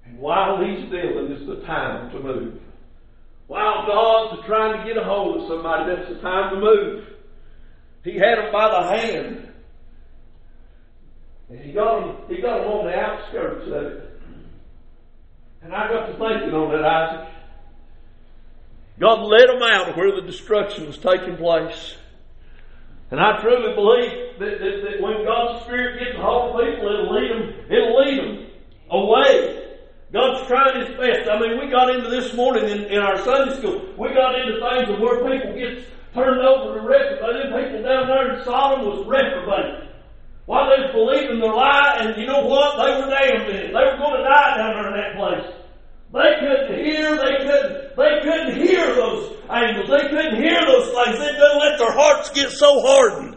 And 0.06 0.20
while 0.20 0.64
He's 0.64 0.90
dealing, 0.92 1.32
it's 1.32 1.48
the 1.48 1.66
time 1.66 2.12
to 2.12 2.20
move. 2.20 2.62
While 3.48 3.88
God's 3.88 4.46
trying 4.46 4.80
to 4.80 4.88
get 4.88 5.02
a 5.02 5.04
hold 5.04 5.42
of 5.42 5.48
somebody, 5.48 5.96
that's 5.96 6.10
the 6.10 6.22
time 6.22 6.54
to 6.54 6.62
move. 6.62 7.08
He 8.04 8.14
had 8.14 8.38
them 8.38 8.52
by 8.52 8.70
the 8.70 8.88
hand. 8.88 9.37
Got 11.78 12.00
them, 12.02 12.26
he 12.28 12.42
got 12.42 12.64
them 12.64 12.72
on 12.72 12.86
the 12.88 12.96
outskirts 12.98 13.68
of 13.68 13.74
it. 13.74 14.22
And 15.62 15.76
I 15.76 15.88
got 15.94 16.08
to 16.08 16.14
thinking 16.14 16.56
on 16.58 16.72
that, 16.72 16.84
Isaac. 16.84 17.34
God 19.00 19.22
led 19.22 19.48
them 19.48 19.62
out 19.62 19.96
where 19.96 20.12
the 20.16 20.24
destruction 20.24 20.88
was 20.88 20.98
taking 20.98 21.38
place. 21.38 21.98
And 23.12 23.20
I 23.20 23.40
truly 23.42 23.76
believe 23.76 24.40
that, 24.40 24.58
that, 24.58 24.90
that 24.90 25.02
when 25.06 25.24
God's 25.24 25.66
Spirit 25.66 26.00
gets 26.00 26.18
a 26.18 26.22
hold 26.24 26.60
of 26.60 26.66
people, 26.66 26.90
it'll 26.90 27.14
lead 27.14 27.30
them, 27.30 27.54
it'll 27.70 27.96
lead 28.02 28.18
them 28.26 28.48
away. 28.90 29.78
God's 30.12 30.48
trying 30.48 30.82
His 30.82 30.98
best. 30.98 31.30
I 31.30 31.40
mean, 31.40 31.60
we 31.60 31.70
got 31.70 31.94
into 31.94 32.10
this 32.10 32.34
morning 32.34 32.66
in, 32.72 32.86
in 32.86 32.98
our 32.98 33.22
Sunday 33.22 33.56
school. 33.56 33.94
We 34.00 34.16
got 34.16 34.34
into 34.34 34.58
things 34.66 34.90
of 34.90 35.00
where 35.00 35.22
people 35.22 35.54
get 35.54 35.86
turned 36.16 36.42
over 36.42 36.74
to 36.74 36.88
reprobate. 36.88 37.54
People 37.54 37.84
down 37.84 38.08
there 38.08 38.34
in 38.34 38.44
Sodom 38.44 38.88
was 38.88 39.06
reprobate. 39.06 39.87
While 40.48 40.72
they 40.72 40.80
was 40.80 40.96
believing 40.96 41.44
the 41.44 41.52
lie, 41.52 42.08
and 42.08 42.16
you 42.16 42.26
know 42.26 42.48
what? 42.48 42.80
They 42.80 42.96
were 42.96 43.12
damned 43.12 43.52
in 43.52 43.68
it. 43.68 43.72
They 43.76 43.84
were 43.84 44.00
going 44.00 44.16
to 44.16 44.24
die 44.24 44.56
down 44.56 44.80
there 44.80 44.88
in 44.88 44.96
that 44.96 45.14
place. 45.20 45.48
They 46.16 46.32
couldn't 46.40 46.72
hear, 46.88 47.20
they 47.20 47.36
couldn't, 47.44 47.76
they 48.00 48.14
couldn't 48.24 48.56
hear 48.56 48.96
those 48.96 49.36
angels. 49.52 49.92
They 49.92 50.08
couldn't 50.08 50.40
hear 50.40 50.64
those 50.64 50.88
things. 50.88 51.20
They 51.20 51.36
didn't 51.36 51.60
let 51.60 51.78
their 51.78 51.92
hearts 51.92 52.32
get 52.32 52.52
so 52.52 52.80
hardened 52.80 53.36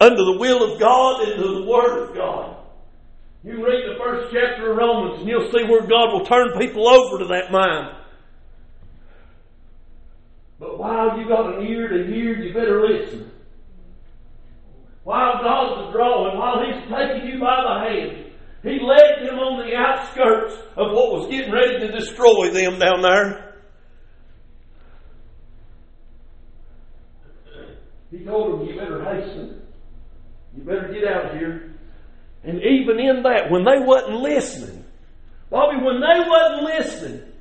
under 0.00 0.22
the 0.22 0.38
will 0.38 0.62
of 0.62 0.78
God 0.78 1.26
and 1.26 1.42
to 1.42 1.48
the 1.58 1.66
Word 1.66 2.08
of 2.08 2.14
God. 2.14 2.56
You 3.42 3.58
read 3.58 3.90
the 3.90 3.98
first 3.98 4.32
chapter 4.32 4.70
of 4.70 4.76
Romans 4.78 5.18
and 5.18 5.28
you'll 5.28 5.50
see 5.50 5.64
where 5.64 5.82
God 5.82 6.12
will 6.12 6.24
turn 6.24 6.56
people 6.56 6.86
over 6.86 7.18
to 7.18 7.24
that 7.34 7.50
mind. 7.50 7.96
But 10.60 10.78
while 10.78 11.18
you 11.18 11.26
got 11.26 11.58
an 11.58 11.66
ear 11.66 11.88
to 11.88 12.06
hear, 12.06 12.36
you 12.36 12.54
better 12.54 12.86
listen. 12.86 13.32
While 15.08 15.42
God's 15.42 15.90
drawing, 15.90 16.36
while 16.36 16.62
He's 16.66 16.82
taking 16.82 17.30
you 17.30 17.40
by 17.40 17.64
the 17.64 17.88
hand, 17.88 18.26
he 18.62 18.78
led 18.78 19.26
them 19.26 19.38
on 19.38 19.66
the 19.66 19.74
outskirts 19.74 20.52
of 20.76 20.92
what 20.92 21.12
was 21.12 21.30
getting 21.30 21.50
ready 21.50 21.78
to 21.78 21.90
destroy 21.90 22.50
them 22.50 22.78
down 22.78 23.00
there. 23.00 23.54
He 28.10 28.18
told 28.18 28.60
them, 28.60 28.68
You 28.68 28.78
better 28.78 29.02
hasten. 29.02 29.62
You 30.54 30.64
better 30.64 30.92
get 30.92 31.08
out 31.10 31.32
of 31.32 31.38
here. 31.38 31.74
And 32.44 32.60
even 32.62 33.00
in 33.00 33.22
that, 33.22 33.50
when 33.50 33.64
they 33.64 33.78
wasn't 33.78 34.20
listening, 34.20 34.84
Bobby, 35.48 35.82
when 35.82 36.02
they 36.02 36.28
wasn't 36.28 36.64
listening 36.64 37.32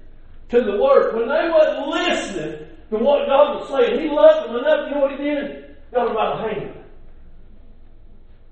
to 0.51 0.61
the 0.61 0.81
word, 0.81 1.15
when 1.17 1.27
they 1.27 1.49
wasn't 1.51 1.87
listening 1.89 2.67
to 2.91 2.97
what 2.97 3.27
God 3.27 3.59
was 3.59 3.69
saying, 3.71 3.99
He 3.99 4.07
loved 4.09 4.47
them 4.47 4.55
enough, 4.55 4.87
you 4.87 4.95
know 4.95 5.01
what 5.01 5.11
He 5.11 5.17
did? 5.17 5.75
Got 5.91 6.05
them 6.05 6.15
by 6.15 6.37
the 6.37 6.53
hand. 6.53 6.76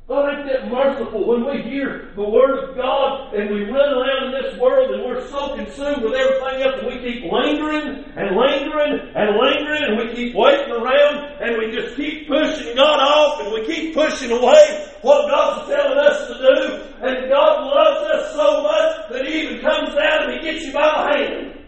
God 0.08 0.30
ain't 0.30 0.46
that 0.46 0.70
merciful 0.70 1.26
when 1.26 1.50
we 1.50 1.66
hear 1.66 2.14
the 2.14 2.22
Word 2.22 2.62
of 2.62 2.76
God 2.78 3.34
and 3.34 3.50
we 3.50 3.66
run 3.66 3.90
around 3.90 4.30
in 4.30 4.38
this 4.38 4.54
world 4.62 4.94
and 4.94 5.02
we're 5.02 5.26
so 5.34 5.58
consumed 5.58 6.06
with 6.06 6.14
everything 6.14 6.62
else 6.62 6.78
and 6.78 6.94
we 6.94 7.02
keep 7.02 7.26
lingering 7.26 8.06
and 8.14 8.38
lingering 8.38 9.02
and 9.02 9.34
lingering 9.34 9.82
and 9.82 9.98
we 9.98 10.14
keep 10.14 10.36
waiting 10.38 10.70
around 10.78 11.42
and 11.42 11.58
we 11.58 11.74
just 11.74 11.98
keep 11.98 12.28
pushing 12.30 12.76
God 12.78 13.02
off 13.02 13.42
and 13.42 13.52
we 13.52 13.66
keep 13.66 13.96
pushing 13.96 14.30
away 14.30 14.94
what 15.02 15.26
God's 15.26 15.74
telling 15.74 15.98
us 15.98 16.28
to 16.30 16.34
do. 16.38 16.60
And 17.02 17.26
God 17.26 17.66
loves 17.66 18.02
us 18.14 18.34
so 18.38 18.62
much 18.62 19.10
that 19.10 19.26
He 19.26 19.42
even 19.42 19.62
comes 19.66 19.90
down 19.90 20.30
and 20.30 20.34
He 20.38 20.52
gets 20.52 20.68
you 20.68 20.74
by 20.74 20.86
the 20.86 21.18
hand. 21.18 21.66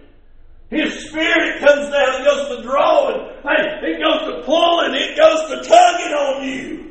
His 0.69 1.09
Spirit 1.09 1.57
comes 1.57 1.89
down 1.89 2.21
and 2.21 2.23
goes 2.23 2.55
to 2.55 2.61
drawing. 2.61 3.33
Hey, 3.41 3.81
it 3.81 3.97
goes 3.97 4.29
to 4.29 4.43
pulling. 4.45 4.93
It 4.93 5.17
goes 5.17 5.41
to 5.49 5.67
tugging 5.67 6.13
on 6.13 6.43
you. 6.47 6.86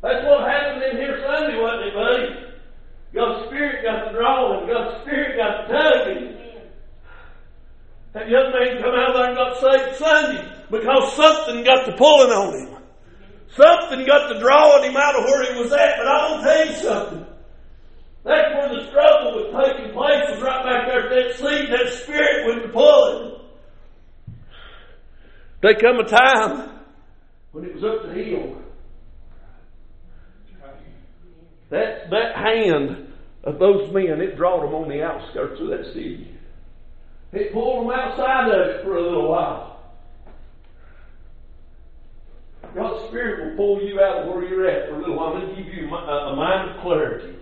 That's 0.00 0.24
what 0.24 0.48
happened 0.48 0.82
in 0.84 0.96
here 0.96 1.18
Sunday, 1.26 1.58
wasn't 1.60 1.90
it, 1.90 1.94
buddy? 1.94 2.48
God's 3.14 3.46
Spirit 3.48 3.82
got 3.82 4.06
the 4.06 4.18
drawing, 4.18 4.68
God's 4.68 5.02
Spirit 5.02 5.36
got 5.36 5.66
the 5.66 5.74
tugging. 5.74 6.38
That 8.12 8.28
young 8.28 8.52
man 8.52 8.82
come 8.82 8.94
out 8.94 9.14
there 9.14 9.26
and 9.28 9.36
got 9.36 9.60
saved 9.60 9.96
Sunday 9.96 10.44
because 10.70 11.12
something 11.14 11.64
got 11.64 11.86
the 11.86 11.92
pulling 11.92 12.30
on 12.30 12.54
him. 12.54 12.82
Something 13.48 14.06
got 14.06 14.28
the 14.32 14.38
drawing 14.38 14.90
him 14.90 14.96
out 14.96 15.16
of 15.16 15.24
where 15.24 15.52
he 15.52 15.60
was 15.60 15.72
at. 15.72 15.98
But 15.98 16.06
I'm 16.06 16.30
going 16.30 16.44
to 16.44 16.54
tell 16.54 16.66
you 16.66 16.72
something. 16.74 17.26
That's 18.24 18.54
where 18.54 18.68
the 18.68 18.88
struggle 18.88 19.32
was 19.34 19.66
taking 19.66 19.92
place, 19.92 20.24
was 20.30 20.42
right 20.42 20.64
back 20.64 20.86
there 20.86 21.06
at 21.06 21.10
that 21.10 21.36
seat, 21.36 21.70
that 21.70 21.92
spirit 21.92 22.62
the 22.62 22.68
pulling. 22.68 23.40
There 25.60 25.74
come 25.74 25.98
a 25.98 26.04
time 26.04 26.80
when 27.52 27.64
it 27.64 27.74
was 27.74 27.84
up 27.84 28.06
the 28.06 28.14
hill 28.14 28.62
That, 31.70 32.10
that 32.10 32.34
hand 32.36 33.12
of 33.44 33.58
those 33.58 33.92
men, 33.92 34.20
it 34.20 34.36
brought 34.36 34.62
them 34.62 34.74
on 34.74 34.88
the 34.88 35.02
outskirts 35.02 35.60
of 35.60 35.68
that 35.68 35.86
city. 35.92 36.28
It 37.32 37.52
pulled 37.52 37.84
them 37.84 37.98
outside 37.98 38.48
of 38.48 38.68
it 38.68 38.84
for 38.84 38.96
a 38.96 39.02
little 39.02 39.28
while. 39.28 39.78
God's 42.74 43.08
Spirit 43.08 43.50
will 43.50 43.56
pull 43.56 43.82
you 43.82 44.00
out 44.00 44.22
of 44.22 44.34
where 44.34 44.44
you're 44.44 44.68
at 44.68 44.88
for 44.88 44.96
a 44.96 44.98
little 44.98 45.16
while 45.16 45.36
and 45.36 45.56
give 45.56 45.72
you 45.74 45.88
a 45.88 46.36
mind 46.36 46.70
of 46.70 46.82
clarity. 46.82 47.36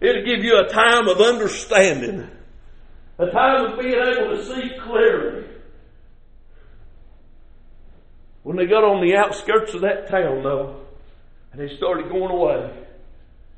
It'll 0.00 0.24
give 0.24 0.42
you 0.42 0.58
a 0.58 0.68
time 0.68 1.08
of 1.08 1.20
understanding, 1.20 2.28
a 3.18 3.30
time 3.30 3.66
of 3.66 3.78
being 3.78 3.92
able 3.92 4.36
to 4.36 4.44
see 4.44 4.70
clearly. 4.82 5.46
When 8.42 8.56
they 8.56 8.66
got 8.66 8.82
on 8.82 9.06
the 9.06 9.16
outskirts 9.16 9.74
of 9.74 9.82
that 9.82 10.08
town, 10.08 10.42
though, 10.42 10.86
and 11.52 11.60
they 11.60 11.76
started 11.76 12.08
going 12.08 12.30
away, 12.30 12.72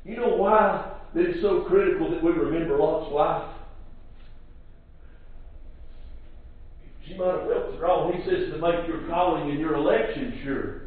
you 0.05 0.17
know 0.17 0.35
why 0.35 0.91
that 1.13 1.25
it's 1.25 1.41
so 1.41 1.61
critical 1.61 2.11
that 2.11 2.23
we 2.23 2.31
remember 2.31 2.77
Lot's 2.77 3.11
wife? 3.11 3.49
She 7.05 7.15
might 7.15 7.33
have 7.33 7.47
felt 7.47 7.71
the 7.71 7.77
draw. 7.77 8.11
He 8.11 8.23
says 8.23 8.51
to 8.51 8.57
make 8.59 8.87
your 8.87 9.07
calling 9.07 9.51
and 9.51 9.59
your 9.59 9.75
election 9.75 10.39
sure. 10.43 10.81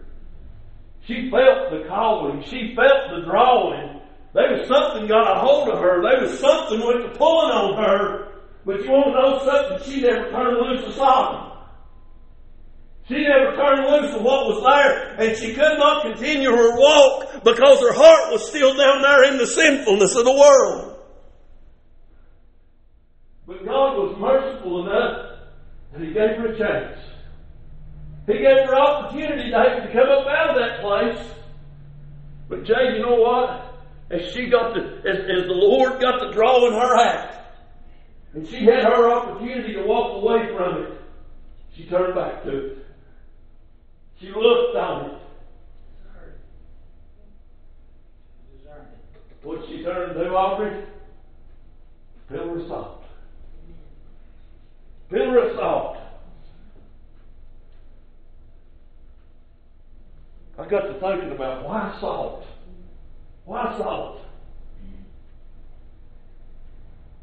She 1.06 1.30
felt 1.30 1.70
the 1.70 1.84
calling. 1.88 2.42
She 2.44 2.74
felt 2.74 3.10
the 3.10 3.24
drawing. 3.24 4.00
There 4.32 4.58
was 4.58 4.68
something 4.68 5.06
got 5.06 5.36
a 5.36 5.40
hold 5.40 5.68
of 5.68 5.78
her. 5.78 6.02
There 6.02 6.22
was 6.22 6.38
something 6.38 6.80
went 6.80 7.02
to 7.02 7.18
pulling 7.18 7.52
on 7.52 7.82
her. 7.82 8.32
But 8.64 8.82
you 8.82 8.90
want 8.90 9.06
to 9.06 9.22
know 9.22 9.78
something? 9.78 9.92
She 9.92 10.00
never 10.00 10.30
turned 10.30 10.58
loose 10.58 10.86
of 10.86 10.94
Sodom. 10.94 11.45
She 13.08 13.14
never 13.14 13.54
turned 13.54 13.86
loose 13.86 14.14
of 14.16 14.22
what 14.22 14.46
was 14.46 14.64
there, 14.66 15.14
and 15.20 15.36
she 15.36 15.54
could 15.54 15.78
not 15.78 16.02
continue 16.02 16.50
her 16.50 16.76
walk 16.76 17.44
because 17.44 17.80
her 17.80 17.92
heart 17.92 18.32
was 18.32 18.48
still 18.48 18.76
down 18.76 19.00
there 19.00 19.30
in 19.30 19.38
the 19.38 19.46
sinfulness 19.46 20.16
of 20.16 20.24
the 20.24 20.32
world. 20.32 20.98
But 23.46 23.64
God 23.64 23.96
was 23.96 24.16
merciful 24.18 24.88
enough 24.88 25.38
that 25.92 26.00
He 26.02 26.08
gave 26.08 26.36
her 26.36 26.52
a 26.52 26.58
chance. 26.58 26.98
He 28.26 28.32
gave 28.32 28.66
her 28.66 28.74
opportunity 28.74 29.50
to 29.52 29.90
come 29.92 30.10
up 30.10 30.26
out 30.26 30.50
of 30.50 30.56
that 30.56 30.80
place. 30.80 31.30
But 32.48 32.64
Jay, 32.64 32.96
you 32.96 33.02
know 33.02 33.22
what? 33.22 33.72
As 34.10 34.32
she 34.32 34.50
got 34.50 34.74
the, 34.74 34.80
as, 35.08 35.18
as 35.18 35.46
the 35.46 35.54
Lord 35.54 36.00
got 36.00 36.18
the 36.18 36.32
draw 36.32 36.66
in 36.66 36.72
her 36.72 36.96
hat, 36.96 37.54
and 38.34 38.46
she 38.48 38.64
had 38.64 38.82
her 38.82 39.12
opportunity 39.12 39.74
to 39.74 39.82
walk 39.86 40.22
away 40.22 40.48
from 40.56 40.82
it, 40.82 41.00
she 41.72 41.86
turned 41.86 42.16
back 42.16 42.42
to 42.42 42.50
it. 42.50 42.85
She 44.20 44.32
looked 44.32 44.76
on 44.76 45.10
it. 45.10 45.20
What 49.42 49.64
she 49.68 49.84
turned 49.84 50.14
to, 50.14 50.34
Aubrey? 50.34 50.84
Pillar 52.28 52.58
of 52.58 52.66
salt. 52.66 53.04
Pillar 55.08 55.38
of 55.38 55.56
salt. 55.56 55.98
I 60.58 60.66
got 60.66 60.80
to 60.80 60.94
thinking 60.94 61.30
about 61.30 61.64
why 61.64 61.96
salt? 62.00 62.44
Why 63.44 63.76
salt? 63.78 64.20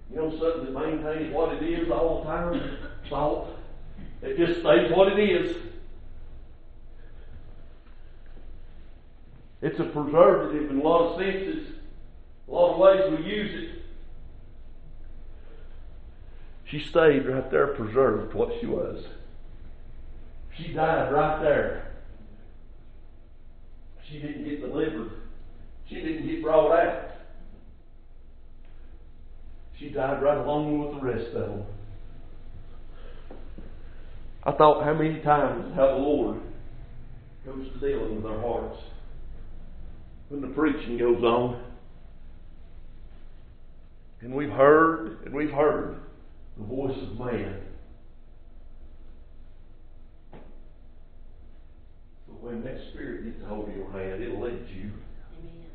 You 0.09 0.17
know 0.17 0.29
something 0.39 0.71
that 0.73 0.79
maintains 0.79 1.33
what 1.33 1.55
it 1.55 1.63
is 1.63 1.89
all 1.91 2.23
the 2.23 2.29
time? 2.29 2.77
Salt. 3.09 3.49
It 4.21 4.37
just 4.37 4.61
stays 4.61 4.91
what 4.95 5.11
it 5.11 5.19
is. 5.19 5.57
It's 9.63 9.79
a 9.79 9.85
preservative 9.85 10.69
in 10.69 10.81
a 10.81 10.83
lot 10.83 11.13
of 11.13 11.21
senses, 11.21 11.73
a 12.49 12.51
lot 12.51 12.73
of 12.73 12.79
ways 12.79 13.17
we 13.17 13.25
use 13.25 13.63
it. 13.63 13.81
She 16.69 16.85
stayed 16.89 17.25
right 17.25 17.49
there, 17.49 17.67
preserved 17.67 18.33
what 18.33 18.49
she 18.59 18.65
was. 18.65 19.05
She 20.57 20.73
died 20.73 21.13
right 21.13 21.41
there. 21.41 21.93
She 24.09 24.19
didn't 24.19 24.43
get 24.43 24.59
delivered. 24.59 25.11
She 25.87 25.95
didn't 25.95 26.27
get 26.27 26.43
brought 26.43 26.77
out. 26.77 27.11
She 29.79 29.91
died 29.91 30.21
right 30.21 30.39
along 30.39 30.79
with 30.79 30.99
the 30.99 31.07
rest 31.07 31.33
of 31.35 31.49
them. 31.49 31.63
I 34.43 34.51
thought 34.51 34.83
how 34.83 34.93
many 34.93 35.21
times 35.21 35.73
how 35.73 35.87
the 35.87 35.99
Lord 35.99 36.41
goes 37.45 37.65
to 37.71 37.79
dealing 37.79 38.17
with 38.17 38.25
our 38.25 38.41
hearts 38.41 38.77
when 40.29 40.41
the 40.41 40.47
preaching 40.47 40.97
goes 40.97 41.23
on. 41.23 41.63
And 44.21 44.33
we've 44.33 44.49
heard, 44.49 45.25
and 45.25 45.33
we've 45.33 45.51
heard 45.51 45.97
the 46.57 46.63
voice 46.63 46.97
of 46.97 47.19
man. 47.19 47.59
But 52.27 52.41
when 52.41 52.63
that 52.63 52.77
spirit 52.91 53.25
gets 53.25 53.43
a 53.43 53.47
hold 53.47 53.69
of 53.69 53.75
your 53.75 53.91
hand, 53.91 54.23
it'll 54.23 54.39
let 54.39 54.53
you. 54.69 54.91
Amen. 55.39 55.65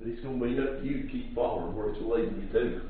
But 0.00 0.08
it's 0.08 0.20
going 0.22 0.40
to 0.40 0.46
be 0.46 0.58
up 0.58 0.80
to 0.80 0.86
you 0.86 1.02
to 1.02 1.08
keep 1.08 1.34
following 1.34 1.76
where 1.76 1.90
it's 1.90 2.00
leading 2.02 2.42
you 2.42 2.48
to. 2.58 2.80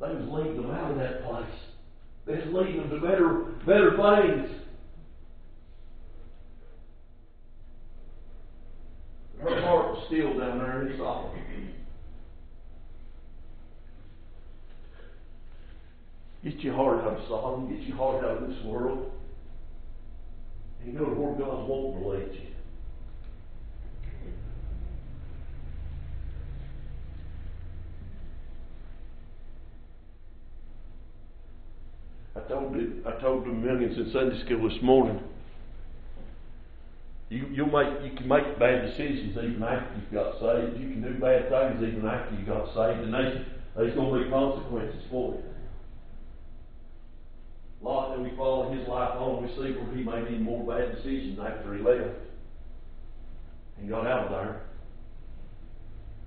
They 0.00 0.14
was 0.14 0.28
leading 0.30 0.62
them 0.62 0.70
out 0.70 0.90
of 0.90 0.96
that 0.96 1.24
place. 1.24 1.44
They 2.26 2.42
leading 2.50 2.78
them 2.78 2.90
to 2.90 3.00
better, 3.00 3.28
better 3.66 3.90
things. 3.96 4.59
Still 10.10 10.36
down 10.40 10.58
there 10.58 10.88
in 10.88 10.98
Sodom. 10.98 11.38
Get 16.42 16.58
your 16.64 16.74
heart 16.74 17.04
out 17.04 17.16
of 17.16 17.28
Sodom. 17.28 17.72
Get 17.72 17.86
your 17.86 17.96
heart 17.96 18.24
out 18.24 18.42
of 18.42 18.48
this 18.48 18.58
world. 18.64 19.12
And 20.82 20.98
go 20.98 21.04
to 21.04 21.12
where 21.12 21.34
God's 21.34 21.68
wanting 21.68 22.02
to 22.02 22.08
lead 22.08 22.32
you. 22.32 22.48
I 32.34 32.48
told 32.48 32.74
I 33.06 33.20
told 33.20 33.44
the 33.44 33.50
millions 33.50 33.96
in 33.96 34.10
Sunday 34.12 34.44
school 34.44 34.68
this 34.68 34.82
morning. 34.82 35.20
You 37.60 37.66
you 37.66 37.72
make 37.72 38.02
you 38.02 38.16
can 38.16 38.26
make 38.26 38.58
bad 38.58 38.86
decisions 38.86 39.36
even 39.36 39.62
after 39.62 39.94
you've 40.00 40.12
got 40.12 40.40
saved. 40.40 40.80
You 40.80 40.88
can 40.88 41.02
do 41.02 41.20
bad 41.20 41.50
things 41.50 41.82
even 41.82 42.06
after 42.08 42.34
you 42.34 42.46
got 42.46 42.68
saved, 42.68 43.04
and 43.04 43.12
there's 43.12 43.44
there's 43.76 43.94
going 43.94 44.18
to 44.18 44.24
be 44.24 44.30
consequences 44.30 45.02
for 45.10 45.34
it. 45.34 45.44
Lot, 47.82 48.16
that 48.16 48.22
we 48.22 48.34
follow 48.34 48.72
his 48.72 48.88
life 48.88 49.12
on, 49.16 49.42
we 49.42 49.48
see 49.50 49.76
where 49.76 49.94
he 49.94 50.02
made 50.02 50.32
even 50.32 50.42
more 50.42 50.64
bad 50.66 50.96
decisions 50.96 51.38
after 51.38 51.74
he 51.74 51.82
left 51.82 52.16
and 53.78 53.90
got 53.90 54.06
out 54.06 54.26
of 54.26 54.30
there. 54.30 54.62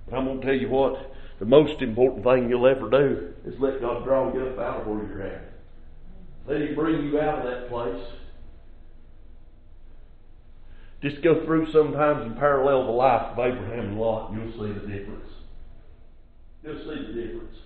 But 0.06 0.16
I'm 0.16 0.26
going 0.26 0.40
to 0.40 0.46
tell 0.46 0.54
you 0.54 0.68
what, 0.68 1.14
the 1.40 1.46
most 1.46 1.82
important 1.82 2.24
thing 2.24 2.48
you'll 2.48 2.66
ever 2.66 2.88
do 2.90 3.34
is 3.44 3.54
let 3.58 3.80
God 3.80 4.04
draw 4.04 4.32
you 4.32 4.46
up 4.48 4.58
out 4.58 4.80
of 4.82 4.86
where 4.86 5.04
you're 5.04 5.22
at. 5.22 5.52
Let 6.46 6.60
Him 6.60 6.74
bring 6.76 7.06
you 7.06 7.20
out 7.20 7.44
of 7.44 7.50
that 7.50 7.68
place. 7.68 8.02
Just 11.04 11.22
go 11.22 11.44
through 11.44 11.70
sometimes 11.70 12.24
and 12.24 12.34
parallel 12.34 12.86
the 12.86 12.92
life 12.92 13.32
of 13.32 13.38
Abraham 13.38 13.88
and 13.88 14.00
Lot, 14.00 14.30
and 14.30 14.40
you'll 14.40 14.52
see 14.52 14.72
the 14.72 14.86
difference. 14.86 15.28
You'll 16.62 16.78
see 16.78 17.12
the 17.12 17.12
difference. 17.12 17.58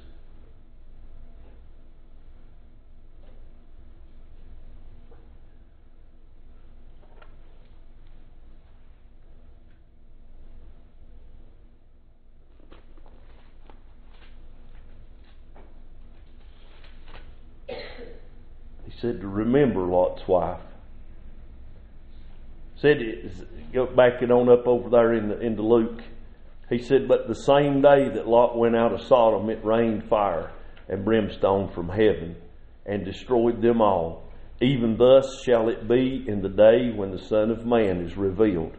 He 18.85 18.92
said 19.00 19.21
to 19.21 19.28
remember 19.28 19.83
Lot's 19.83 20.26
wife. 20.26 20.59
Said, 22.80 22.99
go 23.73 23.87
back 23.87 24.23
it 24.23 24.30
on 24.30 24.49
up 24.49 24.68
over 24.68 24.88
there 24.88 25.14
in 25.14 25.28
the, 25.28 25.40
into 25.40 25.62
Luke. 25.62 26.00
He 26.70 26.78
said, 26.78 27.08
but 27.08 27.26
the 27.26 27.35
same 27.35 27.82
day 27.82 28.08
that 28.08 28.28
Lot 28.28 28.56
went 28.56 28.76
out 28.76 28.92
of 28.92 29.02
Sodom, 29.02 29.50
it 29.50 29.64
rained 29.64 30.04
fire 30.04 30.52
and 30.88 31.04
brimstone 31.04 31.68
from 31.68 31.88
heaven 31.88 32.37
and 32.87 33.04
destroyed 33.04 33.61
them 33.62 33.81
all. 33.81 34.22
Even 34.61 34.96
thus 34.96 35.42
shall 35.44 35.68
it 35.68 35.88
be 35.88 36.24
in 36.26 36.40
the 36.40 36.48
day 36.48 36.90
when 36.94 37.11
the 37.11 37.18
Son 37.18 37.50
of 37.50 37.66
Man 37.66 38.00
is 38.00 38.16
revealed. 38.16 38.76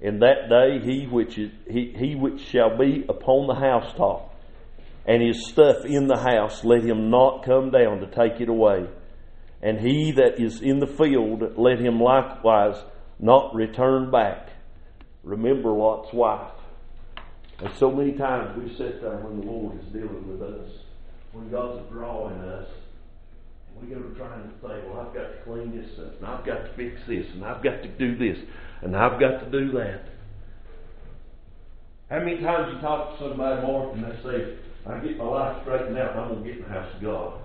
In 0.00 0.20
that 0.20 0.48
day 0.48 0.80
he 0.82 1.06
which 1.06 1.38
is, 1.38 1.50
he, 1.70 1.94
he 1.96 2.14
which 2.14 2.40
shall 2.40 2.78
be 2.78 3.04
upon 3.08 3.46
the 3.46 3.54
housetop 3.54 4.34
and 5.06 5.22
his 5.22 5.48
stuff 5.48 5.84
in 5.84 6.06
the 6.06 6.18
house, 6.18 6.64
let 6.64 6.82
him 6.82 7.10
not 7.10 7.44
come 7.44 7.70
down 7.70 8.00
to 8.00 8.06
take 8.06 8.40
it 8.40 8.48
away 8.48 8.86
and 9.62 9.78
he 9.78 10.12
that 10.12 10.40
is 10.40 10.60
in 10.60 10.80
the 10.80 10.86
field, 10.86 11.56
let 11.56 11.78
him 11.78 12.00
likewise 12.00 12.82
not 13.22 13.54
return 13.54 14.10
back. 14.10 14.48
Remember 15.22 15.70
Lot's 15.70 16.12
wife. 16.12 16.52
And 17.60 17.70
so 17.78 17.90
many 17.92 18.12
times 18.12 18.60
we 18.60 18.76
sit 18.76 19.00
there 19.00 19.18
when 19.18 19.40
the 19.40 19.46
Lord 19.46 19.78
is 19.80 19.92
dealing 19.92 20.26
with 20.26 20.42
us, 20.42 20.68
when 21.30 21.48
God's 21.48 21.88
drawing 21.92 22.40
us, 22.40 22.66
and 23.68 23.88
we 23.88 23.94
go 23.94 24.02
to 24.02 24.14
trying 24.16 24.42
to 24.42 24.48
say, 24.60 24.82
well, 24.88 25.06
I've 25.06 25.14
got 25.14 25.30
to 25.30 25.36
clean 25.44 25.70
this 25.70 25.96
up, 26.00 26.16
and 26.16 26.26
I've 26.26 26.44
got 26.44 26.64
to 26.64 26.74
fix 26.76 27.00
this, 27.06 27.24
and 27.32 27.44
I've 27.44 27.62
got 27.62 27.82
to 27.82 27.88
do 27.88 28.18
this, 28.18 28.42
and 28.82 28.96
I've 28.96 29.20
got 29.20 29.38
to 29.38 29.50
do 29.50 29.70
that. 29.78 30.02
How 32.10 32.18
many 32.18 32.40
times 32.40 32.74
you 32.74 32.80
talk 32.80 33.16
to 33.16 33.28
somebody, 33.28 33.62
Mark, 33.62 33.94
and 33.94 34.04
they 34.04 34.16
say, 34.24 34.56
I 34.84 34.98
get 34.98 35.16
my 35.16 35.24
life 35.24 35.62
straightened 35.62 35.96
out, 35.96 36.10
and 36.10 36.20
I'm 36.20 36.28
going 36.30 36.42
to 36.42 36.48
get 36.50 36.58
in 36.58 36.64
the 36.64 36.68
house 36.68 36.92
of 36.96 37.00
God. 37.00 37.40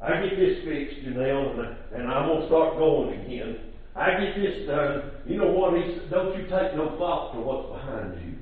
I 0.00 0.22
get 0.22 0.38
this 0.38 0.64
fixed, 0.64 1.04
and, 1.04 1.16
and 1.16 2.08
I'm 2.08 2.28
going 2.28 2.42
to 2.42 2.46
start 2.46 2.78
going 2.78 3.20
again. 3.20 3.58
I 3.96 4.10
get 4.20 4.36
this 4.36 4.66
done. 4.66 5.10
You 5.26 5.38
know 5.38 5.50
what? 5.50 5.74
He 5.76 5.94
said, 5.94 6.10
don't 6.10 6.36
you 6.36 6.44
take 6.44 6.74
no 6.76 6.96
thought 6.98 7.32
to 7.34 7.40
what's 7.40 7.68
behind 7.70 8.20
you. 8.24 8.34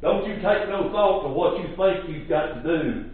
Don't 0.00 0.26
you 0.26 0.34
take 0.36 0.68
no 0.68 0.90
thought 0.90 1.22
to 1.22 1.28
what 1.28 1.58
you 1.58 1.74
think 1.76 2.08
you've 2.08 2.28
got 2.28 2.54
to 2.54 2.62
do. 2.62 3.04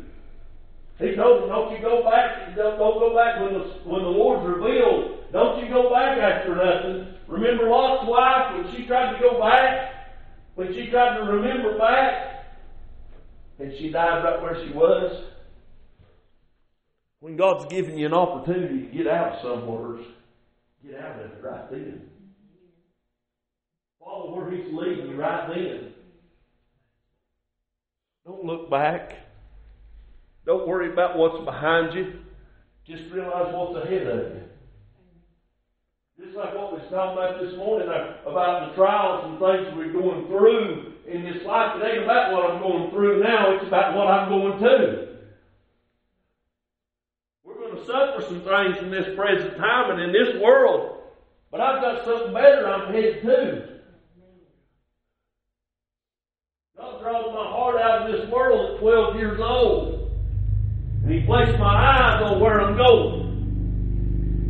He 0.99 1.17
told 1.17 1.43
them, 1.43 1.49
don't 1.49 1.73
you 1.73 1.81
go 1.81 2.05
back, 2.05 2.55
don't, 2.55 2.79
don't 2.79 2.99
go 2.99 3.15
back 3.15 3.41
when 3.41 3.55
the, 3.55 3.65
when 3.85 4.03
the 4.03 4.09
Lord's 4.09 4.47
revealed. 4.47 5.33
Don't 5.33 5.61
you 5.61 5.69
go 5.69 5.91
back 5.91 6.19
after 6.19 6.55
nothing. 6.55 7.15
Remember 7.27 7.69
Lot's 7.69 8.09
wife 8.09 8.55
when 8.55 8.77
she 8.77 8.87
tried 8.87 9.15
to 9.15 9.21
go 9.21 9.41
back? 9.41 9.91
When 10.55 10.73
she 10.73 10.91
tried 10.91 11.19
to 11.19 11.25
remember 11.25 11.77
back? 11.77 12.47
And 13.59 13.73
she 13.79 13.91
died 13.91 14.23
right 14.25 14.41
where 14.41 14.65
she 14.65 14.73
was? 14.73 15.25
When 17.21 17.37
God's 17.37 17.67
given 17.67 17.99
you 17.99 18.07
an 18.07 18.15
opportunity 18.15 18.87
to 18.87 18.97
get 18.97 19.07
out 19.07 19.37
of 19.37 19.43
somewhere, 19.43 20.05
get 20.87 21.01
out 21.01 21.21
of 21.21 21.31
it 21.31 21.43
right 21.43 21.71
then. 21.71 22.03
Follow 24.01 24.37
where 24.37 24.51
He's 24.51 24.67
leading 24.73 25.09
you 25.09 25.17
right 25.17 25.49
then. 25.49 25.93
Don't 28.27 28.45
look 28.45 28.71
back. 28.71 29.13
Don't 30.47 30.69
worry 30.69 30.93
about 30.93 31.17
what's 31.17 31.43
behind 31.45 31.95
you. 31.95 32.21
Just 32.87 33.03
realize 33.13 33.53
what's 33.55 33.85
ahead 33.85 34.07
of 34.07 34.35
you. 34.35 34.43
Just 36.23 36.37
like 36.37 36.55
what 36.55 36.73
we 36.73 36.79
was 36.79 36.89
talking 36.91 37.17
about 37.17 37.41
this 37.41 37.57
morning 37.57 37.89
about 37.89 38.69
the 38.69 38.77
trials 38.77 39.25
and 39.25 39.39
things 39.41 39.75
we're 39.77 39.93
going 39.93 40.27
through 40.29 40.93
in 41.09 41.25
this 41.25 41.43
life. 41.47 41.81
It 41.81 41.85
ain't 41.85 42.05
about 42.05 42.33
what 42.33 42.51
I'm 42.51 42.63
going 42.63 42.91
through 42.91 43.23
now, 43.23 43.57
it's 43.57 43.67
about 43.67 43.97
what 43.97 44.07
I'm 44.07 44.29
going 44.29 44.61
to 44.61 45.14
suffer 47.87 48.23
some 48.27 48.41
things 48.43 48.79
in 48.79 48.91
this 48.91 49.15
present 49.17 49.57
time 49.57 49.91
and 49.91 50.01
in 50.01 50.13
this 50.13 50.41
world. 50.43 51.03
But 51.51 51.61
I've 51.61 51.81
got 51.81 52.05
something 52.05 52.35
better 52.35 52.67
I'm 52.67 52.93
headed 52.93 53.23
to. 53.23 53.69
God 56.77 57.01
draws 57.01 57.27
my 57.33 57.51
heart 57.51 57.81
out 57.81 58.11
of 58.11 58.13
this 58.13 58.29
world 58.31 58.75
at 58.75 58.81
12 58.81 59.17
years 59.17 59.41
old. 59.41 60.11
And 61.05 61.13
He 61.13 61.21
placed 61.27 61.59
my 61.59 61.67
eyes 61.67 62.23
on 62.23 62.41
where 62.41 62.61
I'm 62.61 62.77
going. 62.77 63.25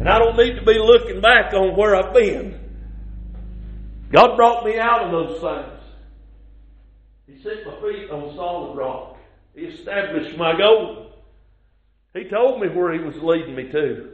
And 0.01 0.09
I 0.09 0.18
don't 0.18 0.37
need 0.37 0.55
to 0.57 0.64
be 0.64 0.79
looking 0.79 1.20
back 1.20 1.53
on 1.53 1.77
where 1.77 1.94
I've 1.94 2.14
been. 2.14 2.61
God 4.11 4.37
brought 4.37 4.64
me 4.64 4.79
out 4.79 5.05
of 5.05 5.11
those 5.11 5.40
things. 5.40 5.81
He 7.27 7.42
set 7.42 7.66
my 7.66 7.75
feet 7.81 8.11
on 8.11 8.35
solid 8.37 8.77
rock. 8.77 9.18
He 9.55 9.62
established 9.62 10.37
my 10.37 10.57
goals. 10.57 11.04
He 12.14 12.24
told 12.24 12.61
me 12.61 12.68
where 12.68 12.92
he 12.92 13.00
was 13.00 13.16
leading 13.16 13.57
me 13.57 13.72
to. 13.72 14.12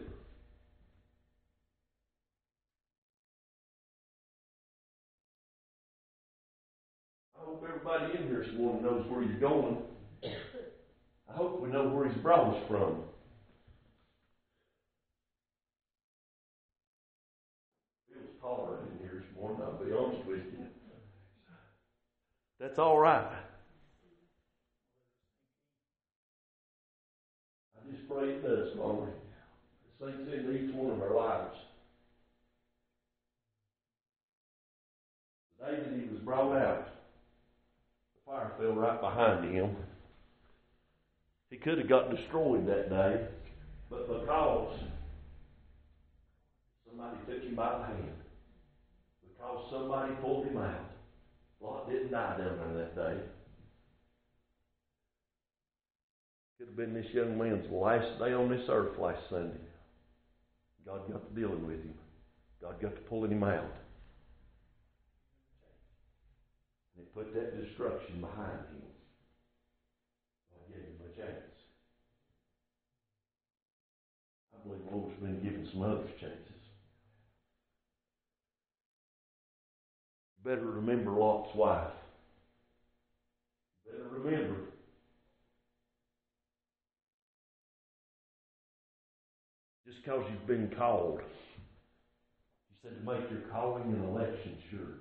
I 7.38 7.44
hope 7.44 7.62
everybody 7.68 8.18
in 8.18 8.28
here 8.28 8.42
this 8.42 8.58
morning 8.58 8.82
knows 8.82 9.04
where 9.10 9.22
you're 9.22 9.38
going. 9.38 9.82
I 10.24 11.32
hope 11.36 11.60
we 11.60 11.68
know 11.68 11.88
where 11.88 12.08
he's 12.08 12.22
brought 12.22 12.56
us 12.56 12.62
from. 12.66 13.02
Feels 18.08 18.30
taller 18.40 18.78
in 18.78 18.98
here 18.98 19.22
this 19.22 19.36
morning, 19.38 19.60
I'll 19.62 19.84
be 19.84 19.92
honest 19.92 20.26
with 20.26 20.38
you. 20.38 20.64
That's 22.58 22.78
all 22.78 22.98
right. 22.98 23.30
just 27.90 27.99
pray. 28.10 28.30
It 28.30 28.74
sinks 30.00 30.32
into 30.32 30.52
each 30.52 30.74
one 30.74 30.90
of 30.90 31.02
our 31.02 31.14
lives. 31.14 31.56
The 35.58 35.66
day 35.66 35.82
that 35.82 36.00
he 36.00 36.12
was 36.12 36.20
brought 36.24 36.56
out, 36.56 36.88
the 38.14 38.32
fire 38.32 38.52
fell 38.58 38.72
right 38.72 39.00
behind 39.00 39.54
him. 39.54 39.76
He 41.50 41.56
could 41.56 41.78
have 41.78 41.88
got 41.88 42.14
destroyed 42.14 42.66
that 42.66 42.90
day, 42.90 43.26
but 43.90 44.06
because 44.08 44.78
somebody 46.88 47.16
took 47.26 47.42
him 47.42 47.56
by 47.56 47.78
the 47.78 47.84
hand, 47.84 48.12
because 49.22 49.66
somebody 49.70 50.14
pulled 50.22 50.46
him 50.46 50.56
out, 50.56 50.90
Lot 51.60 51.90
didn't 51.90 52.12
die 52.12 52.38
down 52.38 52.56
there 52.56 52.84
that 52.84 52.96
day. 52.96 53.22
Could 56.60 56.68
have 56.68 56.76
been 56.76 56.92
this 56.92 57.10
young 57.14 57.38
man's 57.38 57.64
last 57.72 58.18
day 58.18 58.34
on 58.34 58.50
this 58.50 58.68
earth 58.68 58.98
last 58.98 59.22
Sunday. 59.30 59.64
God 60.84 61.10
got 61.10 61.26
to 61.26 61.40
dealing 61.40 61.66
with 61.66 61.78
him. 61.78 61.94
God 62.60 62.78
got 62.82 62.94
to 62.96 63.00
pulling 63.08 63.32
him 63.32 63.42
out. 63.42 63.76
And 66.98 67.14
put 67.14 67.32
that 67.32 67.58
destruction 67.64 68.20
behind 68.20 68.60
him. 68.68 68.82
God 70.52 70.68
gave 70.68 70.82
him 70.82 71.00
a 71.00 71.16
chance. 71.16 71.50
I 74.52 74.68
believe 74.68 74.84
the 74.84 74.94
Lord's 74.94 75.18
been 75.18 75.42
giving 75.42 75.66
some 75.72 75.82
others 75.82 76.10
chances. 76.20 76.36
Better 80.44 80.66
remember 80.66 81.12
Lot's 81.12 81.56
wife. 81.56 81.88
Better 83.86 84.04
remember 84.12 84.56
just 90.00 90.06
because 90.06 90.24
you've 90.30 90.46
been 90.46 90.74
called. 90.76 91.20
You 91.20 92.76
said 92.82 92.98
to 92.98 93.04
make 93.04 93.30
your 93.30 93.50
calling 93.52 93.84
and 93.84 94.04
election 94.04 94.56
sure. 94.70 95.00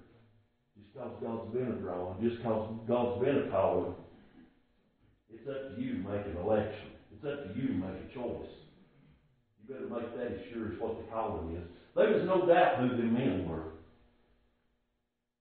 Just 0.76 0.94
because 0.94 1.12
God's 1.22 1.54
been 1.54 1.68
a 1.68 1.80
draw, 1.82 2.16
just 2.22 2.38
because 2.38 2.72
God's 2.88 3.24
been 3.24 3.48
a 3.48 3.52
calling, 3.52 3.94
it's 5.32 5.48
up 5.48 5.76
to 5.76 5.82
you 5.82 6.04
to 6.04 6.10
make 6.10 6.26
an 6.26 6.38
election. 6.44 6.92
It's 7.14 7.26
up 7.26 7.48
to 7.48 7.60
you 7.60 7.68
to 7.68 7.74
make 7.74 8.00
a 8.10 8.14
choice. 8.14 8.52
You 9.60 9.74
better 9.74 9.90
make 9.90 10.18
that 10.18 10.34
as 10.34 10.42
sure 10.52 10.74
as 10.74 10.80
what 10.80 10.98
the 10.98 11.12
calling 11.12 11.56
is. 11.56 11.64
There 11.96 12.10
was 12.10 12.24
no 12.26 12.48
doubt 12.48 12.80
who 12.80 12.90
the 12.90 13.04
men 13.04 13.48
were. 13.48 13.80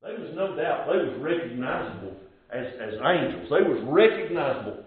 There 0.02 0.18
was 0.18 0.30
no 0.34 0.54
doubt 0.54 0.86
they 0.86 0.98
was 0.98 1.18
recognizable 1.20 2.14
as, 2.50 2.66
as 2.80 2.94
angels. 2.94 3.50
They 3.50 3.66
was 3.66 3.82
recognizable. 3.86 4.84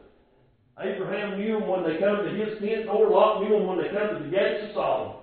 Abraham 0.82 1.40
knew 1.40 1.60
them 1.60 1.68
when 1.68 1.84
they 1.84 1.98
come 1.98 2.24
to 2.24 2.30
his 2.30 2.60
tent 2.60 2.86
door. 2.86 3.10
Lot 3.10 3.42
knew 3.42 3.50
them 3.50 3.68
when 3.68 3.78
they 3.78 3.90
come 3.90 4.18
to 4.18 4.24
the 4.24 4.30
gates 4.30 4.66
of 4.66 4.74
Sodom. 4.74 5.18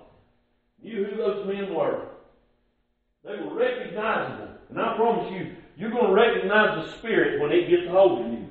Knew 0.81 1.05
who 1.05 1.17
those 1.17 1.45
men 1.47 1.73
were. 1.73 2.07
They 3.25 3.35
were 3.35 3.53
recognizable. 3.53 4.49
And 4.69 4.79
I 4.79 4.95
promise 4.95 5.31
you, 5.33 5.55
you're 5.75 5.91
going 5.91 6.07
to 6.07 6.13
recognize 6.13 6.85
the 6.85 6.97
Spirit 6.97 7.41
when 7.41 7.51
it 7.51 7.69
gets 7.69 7.87
a 7.87 7.91
hold 7.91 8.25
of 8.25 8.31
you. 8.31 8.47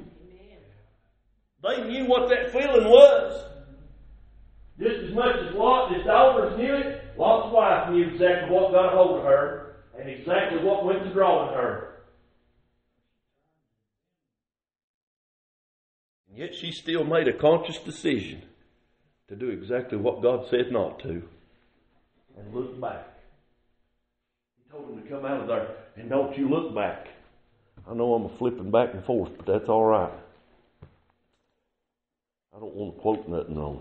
They 1.62 1.88
knew 1.88 2.06
what 2.06 2.28
that 2.28 2.52
feeling 2.52 2.88
was. 2.88 3.44
Just 4.78 5.08
as 5.08 5.14
much 5.14 5.36
as 5.36 5.54
Lot, 5.54 5.94
his 5.94 6.04
daughters 6.04 6.56
knew 6.56 6.72
it, 6.72 7.04
Lot's 7.16 7.52
wife 7.52 7.90
knew 7.90 8.08
exactly 8.08 8.50
what 8.50 8.70
got 8.70 8.92
a 8.92 8.96
hold 8.96 9.18
of 9.18 9.24
her 9.24 9.76
and 9.98 10.08
exactly 10.08 10.62
what 10.62 10.84
went 10.84 11.02
to 11.02 11.12
drawing 11.12 11.52
her. 11.54 11.97
Yet 16.38 16.54
she 16.54 16.70
still 16.70 17.02
made 17.02 17.26
a 17.26 17.32
conscious 17.32 17.78
decision 17.78 18.40
to 19.26 19.34
do 19.34 19.50
exactly 19.50 19.98
what 19.98 20.22
God 20.22 20.46
said 20.48 20.70
not 20.70 21.00
to 21.00 21.20
and 22.38 22.54
look 22.54 22.80
back. 22.80 23.08
He 24.56 24.70
told 24.70 24.88
him 24.88 25.02
to 25.02 25.08
come 25.08 25.24
out 25.24 25.40
of 25.40 25.48
there 25.48 25.68
and 25.96 26.08
don't 26.08 26.38
you 26.38 26.48
look 26.48 26.72
back. 26.76 27.08
I 27.90 27.94
know 27.94 28.14
I'm 28.14 28.38
flipping 28.38 28.70
back 28.70 28.94
and 28.94 29.04
forth, 29.04 29.32
but 29.36 29.46
that's 29.46 29.68
all 29.68 29.84
right. 29.84 30.12
I 32.56 32.60
don't 32.60 32.74
want 32.74 32.94
to 32.94 33.00
quote 33.00 33.28
nothing 33.28 33.58
on. 33.58 33.80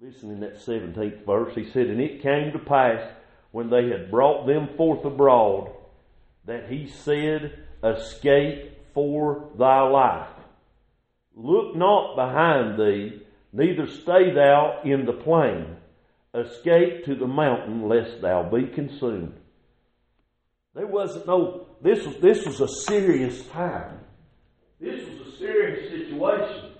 Listen 0.00 0.30
in 0.30 0.40
that 0.40 0.58
17th 0.58 1.26
verse, 1.26 1.54
he 1.54 1.70
said, 1.70 1.88
And 1.88 2.00
it 2.00 2.22
came 2.22 2.52
to 2.52 2.58
pass 2.58 3.02
when 3.50 3.68
they 3.68 3.90
had 3.90 4.10
brought 4.10 4.46
them 4.46 4.70
forth 4.78 5.04
abroad 5.04 5.70
that 6.50 6.68
he 6.68 6.88
said, 6.88 7.52
Escape 7.84 8.76
for 8.92 9.50
thy 9.56 9.82
life. 9.82 10.34
Look 11.36 11.76
not 11.76 12.16
behind 12.16 12.76
thee, 12.76 13.22
neither 13.52 13.86
stay 13.86 14.34
thou 14.34 14.80
in 14.84 15.06
the 15.06 15.12
plain. 15.12 15.76
Escape 16.34 17.04
to 17.04 17.14
the 17.14 17.28
mountain, 17.28 17.88
lest 17.88 18.20
thou 18.20 18.42
be 18.50 18.66
consumed. 18.66 19.34
There 20.74 20.88
wasn't 20.88 21.28
no, 21.28 21.68
this 21.82 22.04
was, 22.04 22.16
this 22.16 22.44
was 22.44 22.60
a 22.60 22.68
serious 22.68 23.46
time. 23.46 24.00
This 24.80 25.08
was 25.08 25.28
a 25.28 25.38
serious 25.38 25.88
situation. 25.88 26.72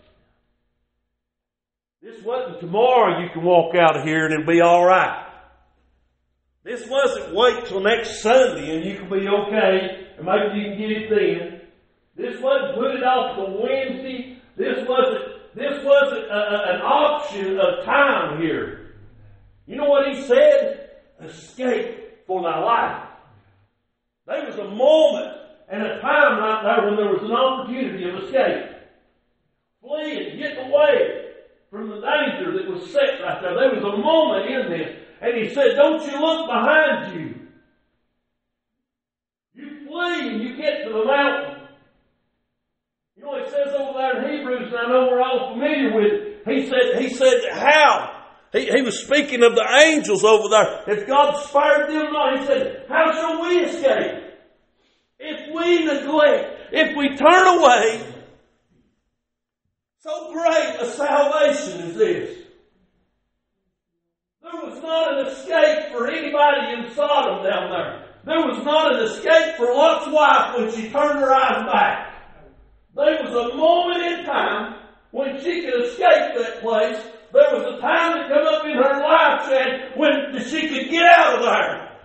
This 2.02 2.20
wasn't 2.24 2.60
tomorrow 2.60 3.22
you 3.22 3.30
can 3.32 3.44
walk 3.44 3.76
out 3.76 3.96
of 3.96 4.04
here 4.04 4.24
and 4.24 4.34
it'll 4.34 4.52
be 4.52 4.60
all 4.60 4.84
right. 4.84 5.29
This 6.62 6.86
wasn't 6.88 7.34
wait 7.34 7.66
till 7.66 7.80
next 7.80 8.20
Sunday 8.20 8.76
and 8.76 8.84
you 8.84 8.98
can 8.98 9.08
be 9.08 9.26
okay 9.26 10.08
and 10.16 10.26
maybe 10.26 10.60
you 10.60 10.70
can 10.70 10.78
get 10.78 10.90
it 10.90 11.10
then. 11.10 11.60
This 12.16 12.40
wasn't 12.42 12.74
put 12.74 12.94
it 12.96 13.02
off 13.02 13.36
to 13.36 13.44
Wednesday. 13.62 14.36
This 14.56 14.86
wasn't 14.86 15.54
this 15.54 15.84
wasn't 15.84 16.26
a, 16.26 16.36
a, 16.36 16.74
an 16.76 16.82
option 16.82 17.58
of 17.58 17.84
time 17.84 18.40
here. 18.40 18.94
You 19.66 19.76
know 19.76 19.88
what 19.88 20.14
he 20.14 20.22
said? 20.22 20.90
Escape 21.22 22.26
for 22.26 22.42
thy 22.42 22.58
life. 22.60 23.08
There 24.26 24.46
was 24.46 24.56
a 24.56 24.68
moment 24.68 25.36
and 25.68 25.82
a 25.82 26.00
time 26.00 26.38
right 26.38 26.62
there 26.62 26.86
when 26.86 26.96
there 26.96 27.12
was 27.12 27.22
an 27.22 27.32
opportunity 27.32 28.08
of 28.08 28.22
escape. 28.22 28.76
Flee 29.80 30.30
and 30.30 30.38
get 30.38 30.58
away 30.58 31.30
from 31.70 31.88
the 31.88 32.00
danger 32.00 32.52
that 32.52 32.68
was 32.68 32.92
set 32.92 33.22
right 33.22 33.40
there. 33.40 33.54
There 33.54 33.74
was 33.74 33.82
a 33.82 33.96
moment 33.96 34.50
in 34.50 34.70
this. 34.70 34.96
And 35.20 35.36
he 35.36 35.54
said, 35.54 35.74
Don't 35.76 36.02
you 36.04 36.18
look 36.20 36.46
behind 36.46 37.14
you. 37.14 37.34
You 39.54 39.86
flee 39.86 40.28
and 40.28 40.42
you 40.42 40.56
get 40.56 40.84
to 40.84 40.92
the 40.92 41.04
mountain. 41.04 41.68
You 43.16 43.24
know, 43.24 43.44
says 43.44 43.74
over 43.78 43.98
there 43.98 44.24
in 44.24 44.38
Hebrews, 44.38 44.72
and 44.72 44.78
I 44.78 44.88
know 44.88 45.08
we're 45.10 45.20
all 45.20 45.52
familiar 45.52 45.94
with 45.94 46.12
it. 46.12 46.30
He 46.46 46.66
said, 46.66 47.02
he 47.02 47.10
said, 47.10 47.52
how? 47.52 48.24
He, 48.52 48.70
he 48.70 48.80
was 48.82 48.98
speaking 48.98 49.42
of 49.42 49.54
the 49.54 49.80
angels 49.84 50.24
over 50.24 50.48
there. 50.48 50.84
If 50.86 51.06
God 51.06 51.36
spared 51.44 51.90
them 51.90 52.12
not, 52.12 52.40
he 52.40 52.46
said, 52.46 52.86
how 52.88 53.12
shall 53.12 53.42
we 53.42 53.58
escape? 53.58 54.24
If 55.18 55.54
we 55.54 55.84
neglect, 55.84 56.72
if 56.72 56.96
we 56.96 57.14
turn 57.16 57.58
away, 57.58 58.02
so 59.98 60.32
great 60.32 60.76
a 60.80 60.86
salvation 60.86 61.90
is 61.90 61.96
this. 61.96 62.39
Was 64.80 64.88
not 64.88 65.18
an 65.18 65.26
escape 65.26 65.92
for 65.92 66.08
anybody 66.08 66.72
in 66.72 66.94
Sodom 66.94 67.44
down 67.44 67.70
there. 67.70 68.06
There 68.24 68.46
was 68.46 68.64
not 68.64 68.94
an 68.94 69.04
escape 69.04 69.56
for 69.56 69.66
Lot's 69.66 70.08
wife 70.10 70.56
when 70.56 70.72
she 70.72 70.90
turned 70.90 71.18
her 71.20 71.34
eyes 71.34 71.66
back. 71.70 72.14
There 72.94 73.22
was 73.22 73.52
a 73.52 73.56
moment 73.56 74.02
in 74.02 74.24
time 74.24 74.76
when 75.10 75.38
she 75.42 75.62
could 75.62 75.84
escape 75.84 76.34
that 76.36 76.60
place. 76.62 76.96
There 77.32 77.50
was 77.52 77.76
a 77.76 77.80
time 77.80 78.18
that 78.18 78.28
come 78.28 78.46
up 78.46 78.64
in 78.64 78.76
her 78.76 79.00
life, 79.00 79.50
Chad, 79.50 79.98
when 79.98 80.42
she 80.44 80.68
could 80.68 80.90
get 80.90 81.04
out 81.04 81.38
of 81.38 81.44
there. 81.44 81.98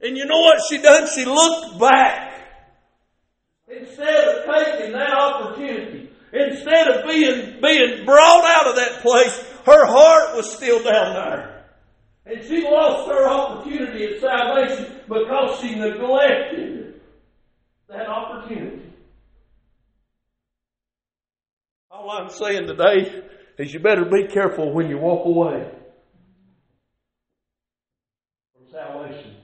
And 0.00 0.16
you 0.16 0.26
know 0.26 0.40
what 0.40 0.60
she 0.68 0.78
done? 0.78 1.08
She 1.14 1.24
looked 1.24 1.78
back. 1.78 2.42
Instead 3.68 4.28
of 4.28 4.44
taking 4.52 4.92
that 4.92 5.14
opportunity, 5.14 6.10
instead 6.32 6.88
of 6.88 7.06
being, 7.06 7.60
being 7.62 8.04
brought 8.04 8.44
out 8.44 8.66
of 8.66 8.76
that 8.76 9.00
place, 9.00 9.38
her 9.64 9.86
heart 9.86 10.36
was 10.36 10.52
still 10.52 10.82
down 10.82 11.14
there. 11.14 11.53
And 12.26 12.42
she 12.42 12.62
lost 12.62 13.08
her 13.10 13.28
opportunity 13.28 14.14
at 14.14 14.20
salvation 14.20 15.00
because 15.06 15.60
she 15.60 15.74
neglected 15.74 17.00
that 17.88 18.08
opportunity. 18.08 18.82
All 21.90 22.10
I'm 22.10 22.30
saying 22.30 22.66
today 22.66 23.22
is 23.58 23.72
you 23.72 23.80
better 23.80 24.04
be 24.04 24.26
careful 24.26 24.72
when 24.72 24.88
you 24.88 24.98
walk 24.98 25.26
away 25.26 25.70
from 28.56 28.72
salvation. 28.72 29.36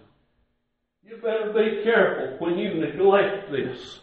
You 1.05 1.17
better 1.17 1.53
be 1.53 1.83
careful 1.85 2.47
when 2.47 2.59
you 2.59 2.75
neglect 2.75 3.51
this. 3.51 4.01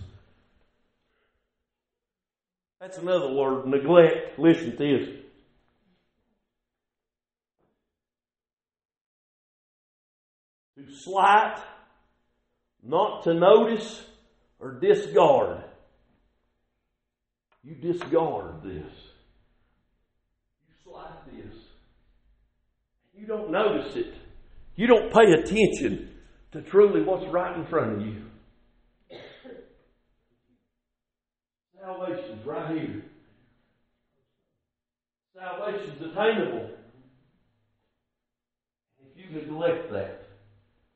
That's 2.80 3.00
another 3.00 3.34
word, 3.34 3.66
neglect. 3.66 4.38
Listen 4.38 4.72
to 4.72 4.78
this. 4.78 5.10
Slight, 11.04 11.58
not 12.84 13.24
to 13.24 13.34
notice, 13.34 14.04
or 14.60 14.80
discard. 14.80 15.64
You 17.64 17.76
discard 17.76 18.64
this. 18.64 18.94
You 20.68 20.74
slight 20.84 21.26
this. 21.32 21.56
You 23.18 23.28
don't 23.28 23.52
notice 23.52 23.96
it. 23.96 24.14
You 24.76 24.88
don't 24.88 25.12
pay 25.12 25.34
attention 25.34 26.10
to 26.52 26.62
truly 26.62 27.02
what's 27.04 27.26
right 27.32 27.58
in 27.58 27.66
front 27.66 27.94
of 27.94 28.02
you. 28.08 28.22
Salvation's 31.80 32.46
right 32.46 32.78
here. 32.78 33.04
Salvation's 35.36 36.02
attainable. 36.02 36.70
If 39.00 39.18
you 39.18 39.42
neglect 39.42 39.92
that, 39.92 40.28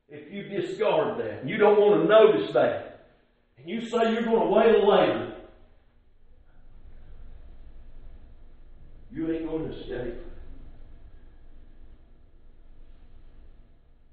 if 0.10 0.32
you 0.32 0.50
discard 0.62 1.20
that, 1.20 1.48
you 1.48 1.58
don't 1.58 1.80
want 1.80 2.02
to 2.02 2.08
notice 2.08 2.54
that, 2.54 3.08
and 3.58 3.70
you 3.70 3.82
say 3.82 4.14
you're 4.14 4.24
going 4.24 4.40
to 4.40 4.54
wait 4.54 4.84
later, 4.84 5.36
you 9.12 9.32
ain't 9.32 9.48
going 9.48 9.70
to 9.70 9.78
escape. 9.78 10.16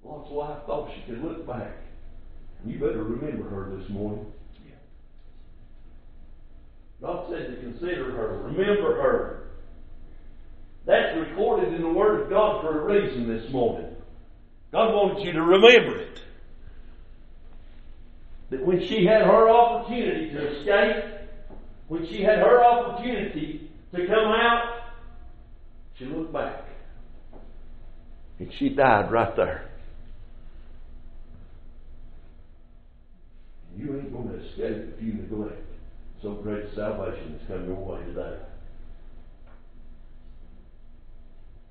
Lot's 0.03 0.31
wife 0.31 0.59
thought 0.67 0.91
she 0.95 1.03
could 1.03 1.23
look 1.23 1.47
back. 1.47 1.77
And 2.63 2.73
you 2.73 2.79
better 2.79 3.03
remember 3.03 3.49
her 3.49 3.77
this 3.77 3.89
morning. 3.91 4.27
God 7.01 7.27
said 7.31 7.51
to 7.51 7.57
consider 7.57 8.11
her, 8.11 8.39
remember 8.45 9.01
her. 9.01 9.51
That's 10.85 11.17
recorded 11.17 11.75
in 11.75 11.83
the 11.83 11.89
Word 11.89 12.23
of 12.23 12.31
God 12.31 12.63
for 12.63 12.81
a 12.81 13.01
reason 13.01 13.29
this 13.29 13.53
morning. 13.53 13.95
God 14.73 14.93
wants 14.93 15.23
you 15.23 15.33
to 15.33 15.43
remember 15.43 15.99
it. 15.99 16.21
That 18.51 18.65
when 18.65 18.87
she 18.87 19.05
had 19.05 19.23
her 19.23 19.49
opportunity 19.49 20.31
to 20.31 20.59
escape, 20.59 21.05
when 21.89 22.07
she 22.07 22.23
had 22.23 22.39
her 22.39 22.65
opportunity 22.65 23.71
to 23.95 24.07
come 24.07 24.33
out, 24.33 24.93
she 25.99 26.05
looked 26.07 26.33
back. 26.33 26.65
And 28.39 28.53
she 28.59 28.71
died 28.71 29.11
right 29.11 29.35
there. 29.37 29.69
You 33.77 33.97
ain't 33.97 34.13
going 34.13 34.29
to 34.29 34.45
escape 34.45 34.95
if 34.97 35.03
you 35.03 35.15
neglect 35.15 35.63
so 36.23 36.33
great 36.35 36.65
salvation 36.75 37.33
that's 37.33 37.47
come 37.47 37.67
your 37.67 37.77
way 37.77 38.05
today. 38.07 38.39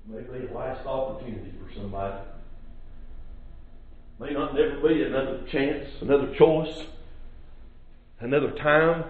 Maybe 0.06 0.46
the 0.46 0.54
last 0.54 0.86
opportunity 0.86 1.52
for 1.62 1.72
somebody. 1.74 2.16
May 4.20 4.32
not 4.32 4.54
never 4.54 4.80
be 4.88 5.02
another 5.04 5.42
chance, 5.50 5.86
another 6.00 6.34
choice, 6.34 6.86
another 8.18 8.50
time 8.50 9.04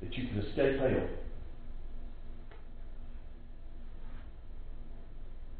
that 0.00 0.16
you 0.16 0.28
can 0.28 0.38
escape 0.38 0.78
hell. 0.78 1.08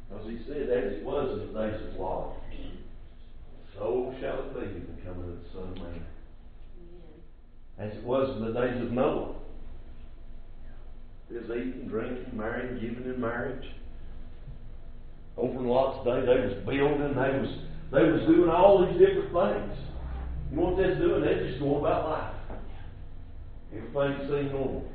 Because 0.07 0.29
he 0.29 0.39
said, 0.47 0.69
as 0.69 0.93
it 0.93 1.03
was 1.03 1.39
in 1.39 1.53
the 1.53 1.59
days 1.59 1.81
of 1.87 1.99
Lot, 1.99 2.35
so 3.75 4.15
shall 4.19 4.39
it 4.39 4.53
be 4.53 4.61
in 4.61 4.87
the 4.95 5.01
coming 5.01 5.29
of 5.29 5.43
the 5.43 5.49
Son 5.53 5.69
of 5.69 5.77
Man. 5.77 6.05
As 7.77 7.95
it 7.95 8.03
was 8.03 8.35
in 8.37 8.45
the 8.45 8.59
days 8.59 8.81
of 8.81 8.91
Noah. 8.91 9.35
There's 11.29 11.49
eating, 11.49 11.87
drinking, 11.87 12.35
marrying, 12.35 12.79
giving 12.79 13.05
in 13.05 13.21
marriage. 13.21 13.65
Over 15.39 15.59
in 15.59 15.67
Lot's 15.67 16.03
day, 16.03 16.19
they 16.21 16.41
was 16.41 16.53
building, 16.65 17.15
they 17.15 17.39
was 17.39 17.49
they 17.91 18.03
was 18.03 18.21
doing 18.27 18.49
all 18.49 18.85
these 18.85 18.99
different 18.99 19.31
things. 19.33 19.79
You 20.51 20.57
know 20.57 20.63
what 20.63 20.77
they're 20.77 20.99
doing? 20.99 21.21
They're 21.21 21.47
just 21.47 21.59
going 21.59 21.79
about 21.79 22.09
life. 22.09 22.33
Everything 23.73 24.27
seemed 24.27 24.51
normal. 24.51 24.87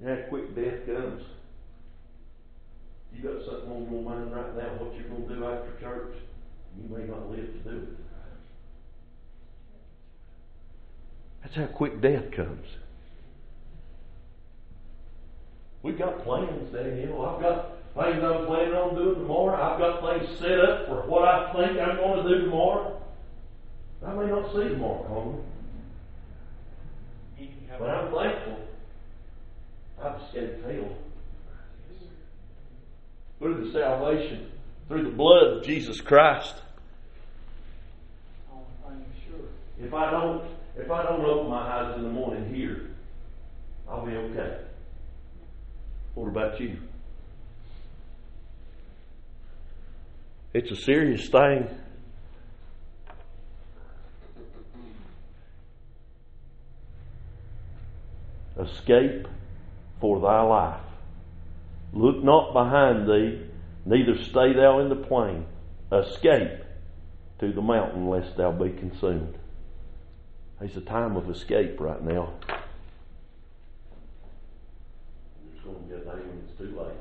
You 0.00 0.06
know 0.06 0.16
how 0.16 0.28
quick 0.28 0.54
death 0.54 0.86
comes. 0.86 1.22
You 3.12 3.22
got 3.22 3.44
something 3.44 3.70
on 3.70 3.88
your 3.90 4.02
mind 4.02 4.32
right 4.32 4.56
now, 4.56 4.84
what 4.84 4.94
you're 4.94 5.08
going 5.08 5.28
to 5.28 5.34
do 5.34 5.44
after 5.44 5.80
church, 5.80 6.14
you 6.76 6.96
may 6.96 7.04
not 7.04 7.28
live 7.30 7.52
to 7.52 7.70
do 7.70 7.76
it. 7.76 7.88
That's 11.42 11.56
how 11.56 11.66
quick 11.66 12.00
death 12.00 12.30
comes. 12.34 12.66
We've 15.82 15.98
got 15.98 16.22
plans, 16.24 16.72
Daniel. 16.72 17.24
I've 17.26 17.40
got 17.40 17.78
things 17.94 18.22
I'm 18.22 18.46
planning 18.46 18.74
on 18.74 18.94
doing 18.94 19.14
tomorrow. 19.14 19.54
I've 19.56 19.78
got 19.78 20.18
things 20.18 20.38
set 20.38 20.60
up 20.60 20.86
for 20.86 21.02
what 21.08 21.26
I 21.26 21.52
think 21.52 21.80
I'm 21.80 21.96
going 21.96 22.24
to 22.24 22.28
do 22.28 22.44
tomorrow. 22.44 23.00
I 24.06 24.14
may 24.14 24.26
not 24.26 24.52
see 24.52 24.68
tomorrow, 24.68 25.04
Conley. 25.08 25.44
But 27.78 27.88
I'm 27.88 28.12
thankful 28.12 28.58
I've 30.02 30.20
escaped 30.22 30.64
hell 30.64 30.96
through 33.38 33.64
the 33.64 33.72
salvation, 33.72 34.50
through 34.88 35.04
the 35.04 35.10
blood 35.10 35.46
of 35.56 35.64
Jesus 35.64 36.00
Christ. 36.00 36.56
If 39.82 39.94
I 39.94 40.10
don't, 40.10 40.44
if 40.76 40.90
I 40.90 41.02
don't 41.04 41.24
open 41.24 41.50
my 41.50 41.56
eyes 41.56 41.96
in 41.96 42.02
the 42.02 42.10
morning 42.10 42.54
here, 42.54 42.90
I'll 43.88 44.04
be 44.04 44.12
okay. 44.12 44.58
What 46.14 46.28
about 46.28 46.60
you? 46.60 46.76
It's 50.52 50.70
a 50.70 50.76
serious 50.76 51.28
thing. 51.28 51.68
Escape 58.58 59.28
for 60.00 60.20
thy 60.20 60.42
life. 60.42 60.80
Look 61.92 62.22
not 62.22 62.52
behind 62.52 63.08
thee, 63.08 63.42
neither 63.86 64.16
stay 64.22 64.52
thou 64.52 64.80
in 64.80 64.88
the 64.88 64.96
plain. 64.96 65.46
Escape 65.92 66.64
to 67.38 67.52
the 67.52 67.62
mountain, 67.62 68.08
lest 68.08 68.36
thou 68.36 68.52
be 68.52 68.70
consumed. 68.70 69.38
It's 70.60 70.76
a 70.76 70.82
time 70.82 71.16
of 71.16 71.30
escape 71.30 71.80
right 71.80 72.02
now. 72.02 72.34
There's 75.46 75.64
going 75.64 75.76
to 75.76 75.82
be 75.82 75.94
a 75.94 75.98
day 75.98 76.10
when 76.10 76.44
it's 76.46 76.58
too 76.58 76.78
late. 76.78 76.96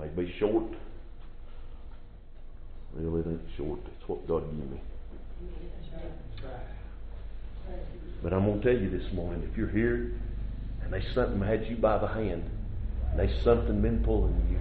May 0.00 0.08
be 0.08 0.34
short. 0.38 0.64
Really, 2.94 3.20
it 3.20 3.26
ain't 3.26 3.40
short. 3.56 3.80
It's 3.84 4.08
what 4.08 4.26
God 4.26 4.44
gave 4.44 4.70
me. 4.70 4.80
But 8.22 8.32
I'm 8.32 8.44
going 8.44 8.60
to 8.60 8.72
tell 8.72 8.82
you 8.82 8.90
this 8.90 9.12
morning 9.12 9.48
if 9.50 9.56
you're 9.56 9.68
here 9.68 10.12
and 10.82 10.92
there's 10.92 11.14
something 11.14 11.40
had 11.40 11.66
you 11.66 11.76
by 11.76 11.98
the 11.98 12.06
hand, 12.06 12.50
and 13.10 13.18
there's 13.18 13.44
something 13.44 13.80
been 13.80 14.02
pulling 14.02 14.34
you, 14.50 14.58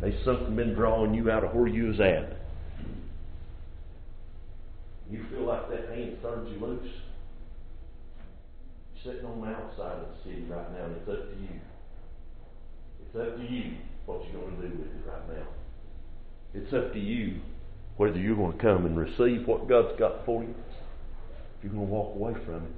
there's 0.00 0.24
something 0.24 0.56
been 0.56 0.74
drawing 0.74 1.14
you 1.14 1.30
out 1.30 1.44
of 1.44 1.54
where 1.54 1.68
you 1.68 1.86
was 1.86 2.00
at, 2.00 2.36
you 5.10 5.24
feel 5.30 5.46
like 5.46 5.70
that 5.70 5.88
hand 5.88 6.16
turned 6.20 6.48
you 6.48 6.58
loose. 6.58 6.92
You're 8.94 9.14
sitting 9.14 9.26
on 9.26 9.40
the 9.40 9.46
outside 9.48 9.98
of 10.02 10.08
the 10.08 10.30
city 10.30 10.44
right 10.48 10.72
now, 10.72 10.84
and 10.86 10.96
it's 10.96 11.08
up 11.08 11.30
to 11.30 11.40
you. 11.40 11.60
It's 13.08 13.16
up 13.16 13.36
to 13.36 13.42
you 13.42 13.72
what 14.06 14.22
you're 14.30 14.42
going 14.42 14.60
to 14.60 14.68
do 14.68 14.78
with 14.78 14.86
it 14.86 15.08
right 15.08 15.38
now. 15.38 15.46
It's 16.54 16.72
up 16.72 16.92
to 16.92 16.98
you 16.98 17.40
whether 17.96 18.18
you're 18.18 18.36
going 18.36 18.52
to 18.52 18.58
come 18.58 18.86
and 18.86 18.96
receive 18.96 19.46
what 19.46 19.68
God's 19.68 19.98
got 19.98 20.24
for 20.24 20.42
you, 20.42 20.54
if 21.58 21.64
you're 21.64 21.72
going 21.72 21.86
to 21.86 21.92
walk 21.92 22.14
away 22.14 22.34
from 22.44 22.56
it. 22.56 22.72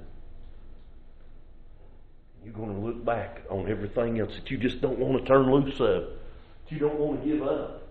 You're 2.43 2.53
going 2.53 2.73
to 2.73 2.79
look 2.79 3.05
back 3.05 3.41
on 3.49 3.69
everything 3.69 4.19
else 4.19 4.31
that 4.35 4.49
you 4.49 4.57
just 4.57 4.81
don't 4.81 4.97
want 4.97 5.23
to 5.23 5.25
turn 5.31 5.51
loose 5.51 5.79
of, 5.79 6.03
that 6.03 6.69
you 6.69 6.79
don't 6.79 6.97
want 6.97 7.23
to 7.23 7.29
give 7.29 7.43
up. 7.43 7.87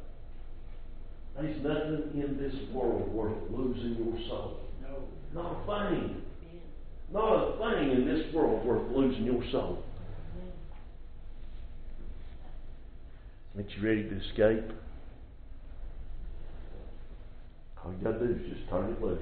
There's 1.39 1.63
nothing 1.63 2.21
in 2.21 2.37
this 2.37 2.55
world 2.73 3.13
worth 3.13 3.51
losing 3.51 3.95
your 3.95 4.29
soul. 4.29 4.61
No. 4.83 5.05
Not 5.33 5.63
a 5.69 5.91
thing. 5.91 6.23
Not 7.13 7.33
a 7.33 7.59
thing 7.59 7.91
in 7.93 8.07
this 8.07 8.35
world 8.35 8.65
worth 8.67 8.91
losing 8.91 9.25
your 9.25 9.43
soul. 9.53 9.85
Ain't 13.59 13.69
you 13.77 13.87
ready 13.87 14.05
to 14.05 14.17
escape? 14.17 14.73
All 17.85 17.93
you 17.93 18.05
got 18.05 18.19
to 18.19 18.27
do 18.27 18.35
is 18.35 18.57
just 18.57 18.69
turn 18.71 18.93
it 18.93 19.03
loose. 19.03 19.21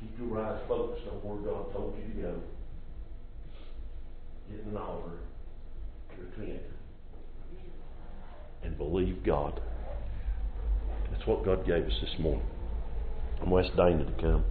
Keep 0.00 0.18
your 0.18 0.40
eyes 0.40 0.60
focused 0.68 1.02
on 1.10 1.16
where 1.18 1.52
God 1.52 1.72
told 1.72 1.94
you 1.98 2.14
to 2.14 2.20
go. 2.28 2.34
Get 4.50 4.66
an 4.66 4.76
altar, 4.76 5.18
repent, 6.18 6.62
and 8.62 8.76
believe 8.78 9.24
God. 9.24 9.60
That's 11.10 11.26
what 11.26 11.44
God 11.44 11.66
gave 11.66 11.84
us 11.84 11.92
this 12.00 12.20
morning. 12.20 12.46
I'm 13.42 13.50
West 13.50 13.70
Dana 13.76 14.04
to 14.04 14.22
come. 14.22 14.44